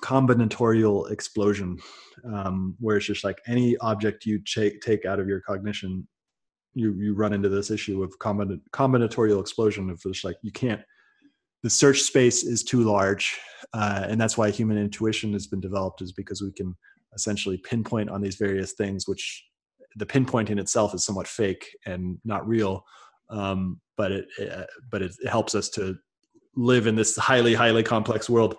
[0.00, 1.78] combinatorial explosion,
[2.24, 6.08] um, where it's just like any object you take take out of your cognition,
[6.74, 10.80] you you run into this issue of combin- combinatorial explosion of just like you can't.
[11.62, 13.38] The search space is too large,
[13.74, 16.00] uh, and that's why human intuition has been developed.
[16.00, 16.74] Is because we can
[17.14, 19.44] essentially pinpoint on these various things, which
[19.96, 22.84] the pinpointing itself is somewhat fake and not real,
[23.30, 25.96] um, but it, it but it, helps us to
[26.56, 28.56] live in this highly highly complex world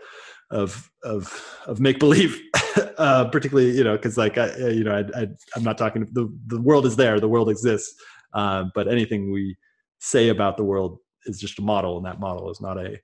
[0.50, 2.40] of of of make believe.
[2.98, 6.08] uh, particularly, you know, because like I, you know, I, I I'm not talking.
[6.12, 7.20] The the world is there.
[7.20, 7.94] The world exists.
[8.34, 9.58] Uh, but anything we
[10.00, 12.98] say about the world is just a model, and that model is not a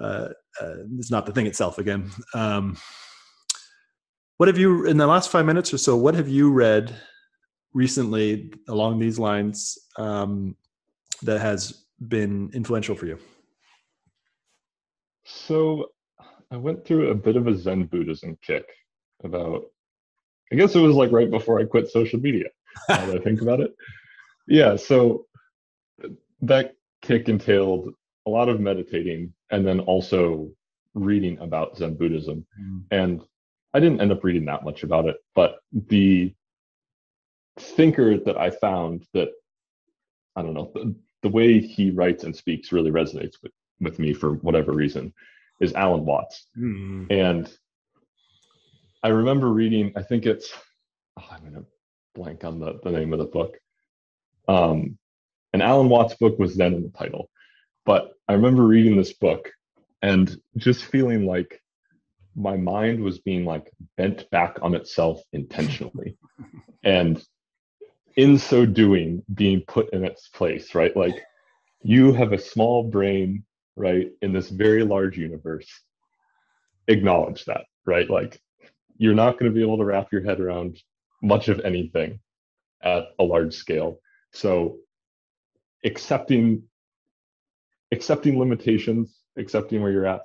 [0.00, 0.28] uh,
[0.60, 1.78] uh, it's not the thing itself.
[1.78, 2.76] Again, um,
[4.38, 5.96] what have you in the last five minutes or so?
[5.96, 6.94] What have you read
[7.74, 10.56] recently along these lines um,
[11.22, 13.18] that has been influential for you?
[15.24, 15.90] So
[16.50, 18.64] I went through a bit of a Zen Buddhism kick
[19.24, 19.64] about,
[20.52, 22.46] I guess it was like right before I quit social media.
[22.88, 23.74] now I think about it.
[24.46, 25.26] Yeah, so
[26.42, 27.92] that kick entailed
[28.26, 30.48] a lot of meditating and then also
[30.94, 32.46] reading about Zen Buddhism.
[32.60, 32.82] Mm.
[32.92, 33.22] And
[33.74, 36.34] I didn't end up reading that much about it, but the
[37.58, 39.28] thinker that I found that
[40.36, 44.14] I don't know the, the way he writes and speaks really resonates with, with me
[44.14, 45.12] for whatever reason
[45.60, 46.46] is Alan Watts.
[46.56, 47.06] Mm-hmm.
[47.10, 47.52] And
[49.02, 50.52] I remember reading, I think it's
[51.18, 51.64] oh, I'm gonna
[52.14, 53.56] blank on the, the name of the book.
[54.48, 54.98] Um,
[55.52, 57.30] and Alan Watts' book was then in the title.
[57.84, 59.50] But I remember reading this book
[60.02, 61.60] and just feeling like
[62.38, 66.16] my mind was being like bent back on itself intentionally.
[66.84, 67.22] and
[68.16, 70.96] in so doing being put in its place right?
[70.96, 71.16] Like
[71.82, 73.44] you have a small brain
[73.76, 75.68] right in this very large universe.
[76.86, 78.08] Acknowledge that right?
[78.08, 78.40] Like
[78.96, 80.80] you're not going to be able to wrap your head around
[81.22, 82.20] much of anything
[82.82, 84.00] at a large scale.
[84.32, 84.76] So
[85.84, 86.62] accepting
[87.92, 90.22] accepting limitations accepting where you're at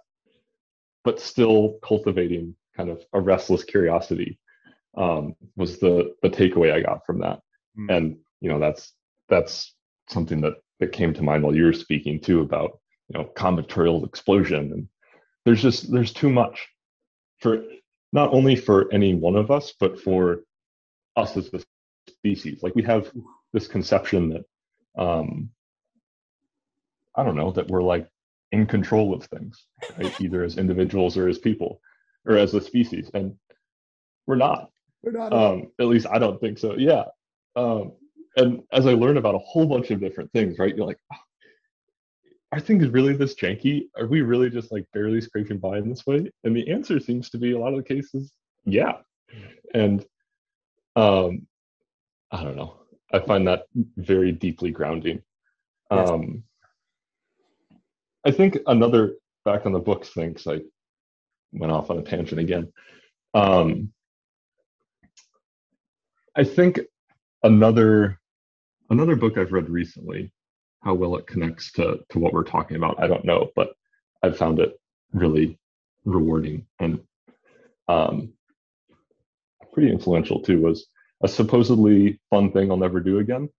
[1.04, 4.39] but still cultivating kind of a restless curiosity
[4.97, 7.39] um, was the the takeaway i got from that.
[7.78, 7.97] Mm.
[7.97, 8.93] and you know that's
[9.30, 9.74] that's
[10.10, 12.80] something that that came to mind while you were speaking too about
[13.10, 14.72] you know combinatorial explosion.
[14.74, 14.88] And
[15.45, 16.68] there's just there's too much
[17.39, 17.64] for
[18.12, 20.41] not only for any one of us but for
[21.16, 21.62] us as a
[22.10, 22.62] species.
[22.62, 23.12] Like we have
[23.54, 25.49] this conception that um
[27.16, 28.08] i don't know that we're like
[28.54, 29.66] in control of things
[29.97, 31.82] right either as individuals or as people
[32.26, 33.36] or as a species and
[34.28, 34.70] we're not
[35.04, 37.04] we're not um at least i don't think so yeah
[37.56, 37.93] um,
[38.36, 41.18] and as I learn about a whole bunch of different things, right, you're like, oh,
[42.51, 43.88] are things really this janky?
[43.97, 46.32] Are we really just like barely scraping by in this way?
[46.43, 48.32] And the answer seems to be a lot of the cases,
[48.66, 48.93] yeah.
[49.74, 50.06] And
[50.95, 51.47] um,
[52.32, 52.76] I don't know.
[53.12, 53.66] I find that
[53.97, 55.22] very deeply grounding.
[55.91, 56.43] Um,
[58.26, 59.15] I think another
[59.45, 60.61] back on the books thing, because I
[61.51, 62.71] went off on a tangent again.
[63.34, 63.91] Um,
[66.36, 66.80] I think
[67.43, 68.19] another
[68.89, 70.32] another book I've read recently
[70.84, 73.01] how well it connects to to what we're talking about.
[73.01, 73.74] I don't know, but
[74.21, 74.80] I've found it
[75.13, 75.59] really
[76.05, 77.01] rewarding and
[77.88, 78.34] um,
[79.74, 80.61] pretty influential too.
[80.61, 80.88] Was
[81.24, 83.49] a supposedly fun thing I'll never do again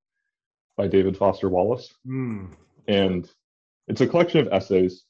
[0.77, 2.53] by David Foster Wallace, Mm.
[2.89, 3.31] and
[3.89, 5.05] it's a collection of essays.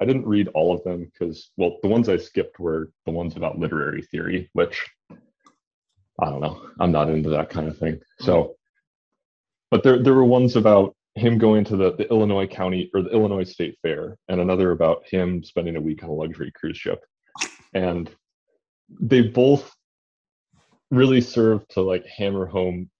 [0.00, 3.36] I didn't read all of them because, well, the ones I skipped were the ones
[3.36, 6.68] about literary theory, which I don't know.
[6.80, 7.94] I'm not into that kind of thing.
[7.94, 8.24] Mm-hmm.
[8.24, 8.56] So,
[9.70, 13.10] but there there were ones about him going to the, the Illinois County or the
[13.10, 17.04] Illinois State Fair, and another about him spending a week on a luxury cruise ship.
[17.74, 18.10] And
[19.00, 19.72] they both
[20.90, 22.90] really serve to like hammer home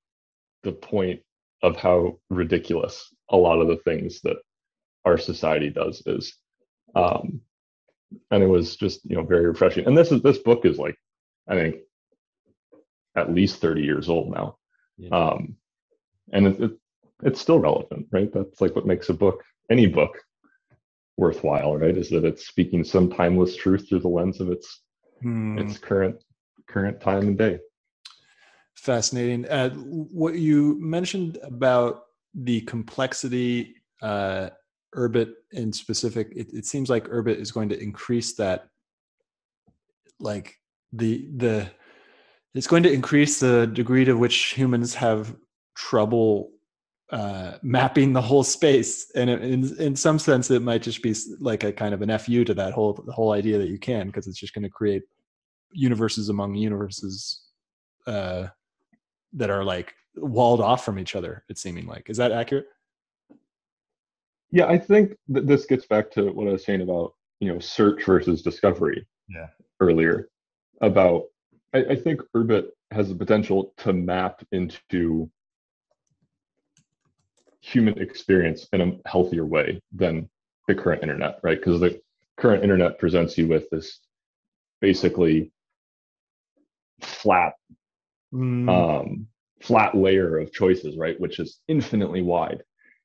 [0.62, 1.20] the point
[1.62, 4.36] of how ridiculous a lot of the things that
[5.05, 6.34] our society does is.
[6.94, 7.40] Um,
[8.30, 9.86] and it was just you know very refreshing.
[9.86, 10.96] And this is this book is like
[11.48, 11.76] I think
[13.16, 14.57] at least 30 years old now.
[14.96, 15.11] Yeah.
[15.11, 15.57] Um,
[16.32, 16.70] and it, it,
[17.22, 18.32] it's still relevant, right?
[18.32, 20.18] That's like what makes a book, any book,
[21.16, 21.96] worthwhile, right?
[21.96, 24.82] Is that it's speaking some timeless truth through the lens of its
[25.22, 25.57] Hmm.
[25.57, 26.16] its current
[26.68, 27.61] current time and day.
[28.74, 29.46] Fascinating.
[29.48, 32.03] Uh, what you mentioned about
[32.34, 34.50] the complexity, uh,
[34.95, 38.68] Urbit in specific, it, it seems like Urbit is going to increase that,
[40.20, 40.57] like
[40.93, 41.70] the the,
[42.55, 45.34] it's going to increase the degree to which humans have
[45.74, 46.51] trouble
[47.11, 51.14] uh, mapping the whole space, and it, in in some sense, it might just be
[51.40, 54.07] like a kind of an fu to that whole the whole idea that you can,
[54.07, 55.03] because it's just going to create
[55.72, 57.43] universes among universes
[58.07, 58.47] uh,
[59.32, 61.45] that are like walled off from each other.
[61.49, 62.66] It's seeming like is that accurate?
[64.53, 67.59] Yeah, I think that this gets back to what I was saying about you know
[67.59, 69.07] search versus discovery.
[69.28, 69.48] Yeah.
[69.80, 70.28] Earlier,
[70.80, 71.24] about
[71.74, 75.30] I, I think Urbit has the potential to map into
[77.61, 80.28] human experience in a healthier way than
[80.68, 81.59] the current internet, right?
[81.59, 82.00] Because the
[82.36, 84.00] current internet presents you with this
[84.80, 85.53] basically
[87.00, 87.55] flat
[88.32, 89.26] Mm, um,
[89.61, 91.20] flat layer of choices, right?
[91.20, 92.62] Which is infinitely wide,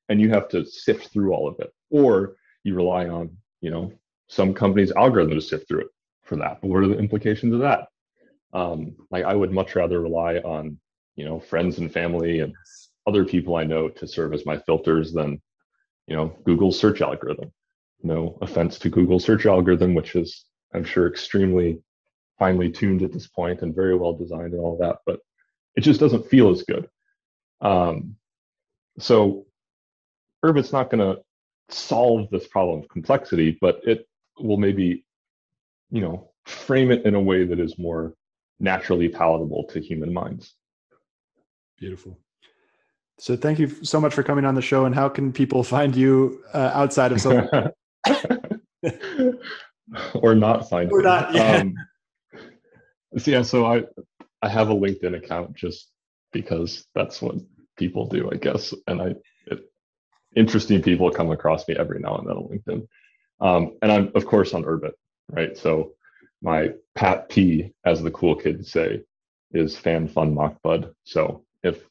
[0.09, 3.91] and you have to sift through all of it, or you rely on, you know,
[4.27, 5.87] some company's algorithm to sift through it
[6.23, 6.59] for that.
[6.61, 7.87] But what are the implications of that?
[8.53, 10.79] Um, like I would much rather rely on,
[11.15, 12.53] you know, friends and family and
[13.05, 15.41] other people I know to serve as my filters than,
[16.07, 17.51] you know, Google's search algorithm.
[18.03, 21.81] No offense to Google search algorithm, which is, I'm sure, extremely
[22.37, 25.19] finely tuned at this point and very well designed and all that, but
[25.75, 26.87] it just doesn't feel as good.
[27.61, 28.15] Um,
[28.99, 29.46] so
[30.47, 31.21] Urbit's not going to
[31.69, 34.07] solve this problem of complexity, but it
[34.39, 35.05] will maybe,
[35.91, 38.13] you know, frame it in a way that is more
[38.59, 40.55] naturally palatable to human minds.
[41.79, 42.17] beautiful.
[43.19, 44.85] So thank you so much for coming on the show.
[44.85, 47.71] And how can people find you uh, outside of social?
[50.15, 51.57] or not find Or not, yeah.
[51.57, 51.75] Um,
[53.17, 53.83] so yeah, so I
[54.41, 55.89] I have a LinkedIn account just
[56.31, 57.35] because that's what
[57.77, 58.73] people do, I guess.
[58.85, 59.15] And I
[60.37, 62.87] interesting people come across me every now and then on LinkedIn.
[63.39, 64.93] Um, and I'm of course on Urbit,
[65.29, 65.57] right?
[65.57, 65.93] So
[66.41, 69.01] my Pat P, as the cool kids say,
[69.51, 70.93] is fan fun mock bud.
[71.03, 71.83] So if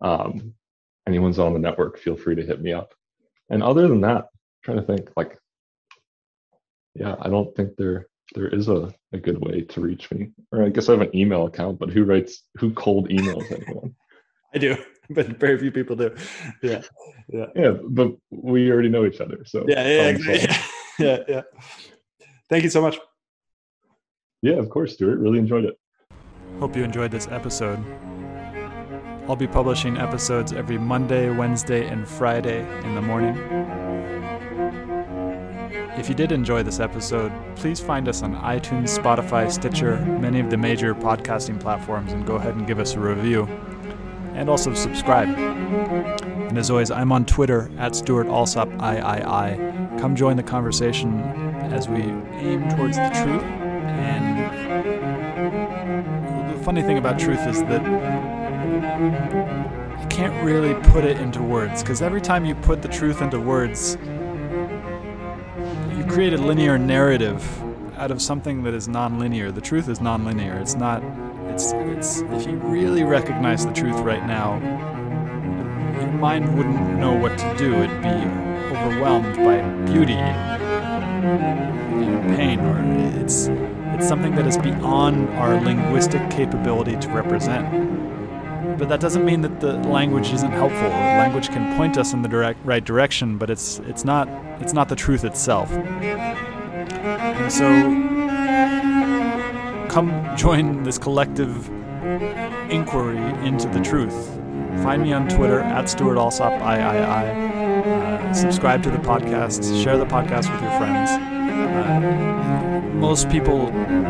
[0.00, 0.54] um,
[1.06, 2.94] anyone's on the network, feel free to hit me up.
[3.48, 5.38] And other than that, I'm trying to think like
[6.94, 10.30] yeah, I don't think there there is a, a good way to reach me.
[10.52, 13.94] Or I guess I have an email account, but who writes who cold emails anyone?
[14.54, 14.76] I do,
[15.14, 16.14] but very few people do.
[16.62, 16.82] Yeah,
[17.28, 19.44] yeah, yeah, but we already know each other.
[19.44, 20.38] So yeah, yeah, exactly.
[20.46, 20.60] solved.
[20.98, 21.42] yeah, yeah.
[22.48, 22.98] Thank you so much.
[24.42, 25.18] Yeah, of course, Stewart.
[25.18, 25.78] Really enjoyed it.
[26.60, 27.84] Hope you enjoyed this episode.
[29.28, 33.36] I'll be publishing episodes every Monday, Wednesday, and Friday in the morning.
[35.98, 40.50] If you did enjoy this episode, please find us on iTunes, Spotify, Stitcher, many of
[40.50, 43.48] the major podcasting platforms, and go ahead and give us a review.
[44.34, 45.28] And also subscribe.
[45.28, 49.60] And as always, I'm on Twitter at Stewart Alsop III.
[50.00, 51.20] Come join the conversation
[51.72, 53.42] as we aim towards the truth.
[53.42, 54.38] And
[56.50, 57.82] the funny thing about truth is that
[60.00, 63.38] you can't really put it into words because every time you put the truth into
[63.38, 63.96] words,
[65.96, 67.62] you create a linear narrative
[67.96, 69.52] out of something that is non-linear.
[69.52, 70.58] The truth is non-linear.
[70.58, 71.02] It's not.
[71.52, 71.72] It's.
[71.72, 72.20] It's.
[72.20, 74.58] If you really recognize the truth right now,
[76.00, 77.74] your mind wouldn't know what to do.
[77.74, 78.08] It'd be
[78.74, 80.60] overwhelmed by beauty and
[82.36, 83.48] pain, or it's.
[83.94, 87.90] It's something that is beyond our linguistic capability to represent
[88.80, 90.88] but that doesn't mean that the language isn't helpful.
[90.88, 94.26] Language can point us in the direct, right direction, but it's it's not
[94.58, 95.70] it's not the truth itself.
[95.70, 97.66] And so,
[99.90, 101.68] come join this collective
[102.70, 104.28] inquiry into the truth.
[104.84, 106.84] Find me on Twitter at Stewart Alsop III.
[107.02, 109.82] Uh, subscribe to the podcast.
[109.82, 111.10] Share the podcast with your friends.
[111.10, 113.66] Uh, most people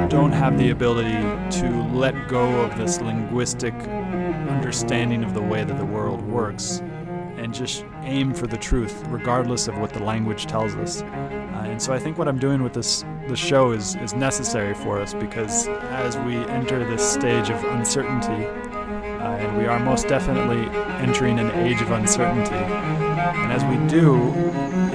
[0.08, 1.22] don't have the ability
[1.60, 6.82] to let go of this linguistic understanding of the way that the world works
[7.38, 11.02] and just aim for the truth, regardless of what the language tells us.
[11.61, 14.72] Uh, and so I think what I'm doing with this the show is is necessary
[14.72, 20.08] for us because as we enter this stage of uncertainty, uh, and we are most
[20.08, 20.64] definitely
[21.04, 22.54] entering an age of uncertainty.
[22.54, 24.32] And as we do,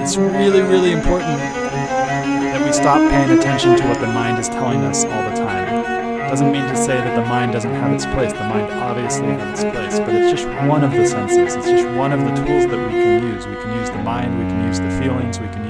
[0.01, 4.81] it's really, really important that we stop paying attention to what the mind is telling
[4.81, 5.83] us all the time.
[6.29, 8.33] Doesn't mean to say that the mind doesn't have its place.
[8.33, 11.55] The mind obviously has its place, but it's just one of the senses.
[11.55, 13.45] It's just one of the tools that we can use.
[13.45, 15.64] We can use the mind, we can use the feelings, we can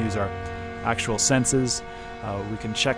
[0.85, 1.81] actual senses.
[2.23, 2.97] Uh, we can check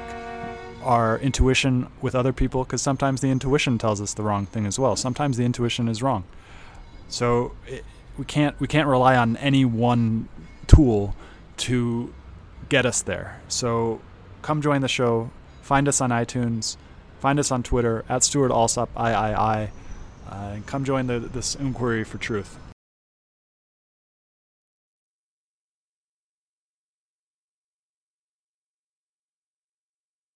[0.84, 4.80] our intuition with other people because sometimes the intuition tells us the wrong thing as
[4.80, 4.96] well.
[4.96, 6.24] Sometimes the intuition is wrong.
[7.10, 7.84] So it,
[8.18, 10.30] we can't we can't rely on any one
[10.68, 11.16] tool
[11.58, 12.14] to
[12.70, 13.42] get us there.
[13.48, 14.02] So
[14.42, 15.30] come join the show.
[15.62, 16.78] Find us on iTunes.
[17.20, 19.14] Find us on Twitter at Stewart Alsop III.
[19.36, 19.68] Uh,
[20.30, 22.58] and come join the, this inquiry for truth.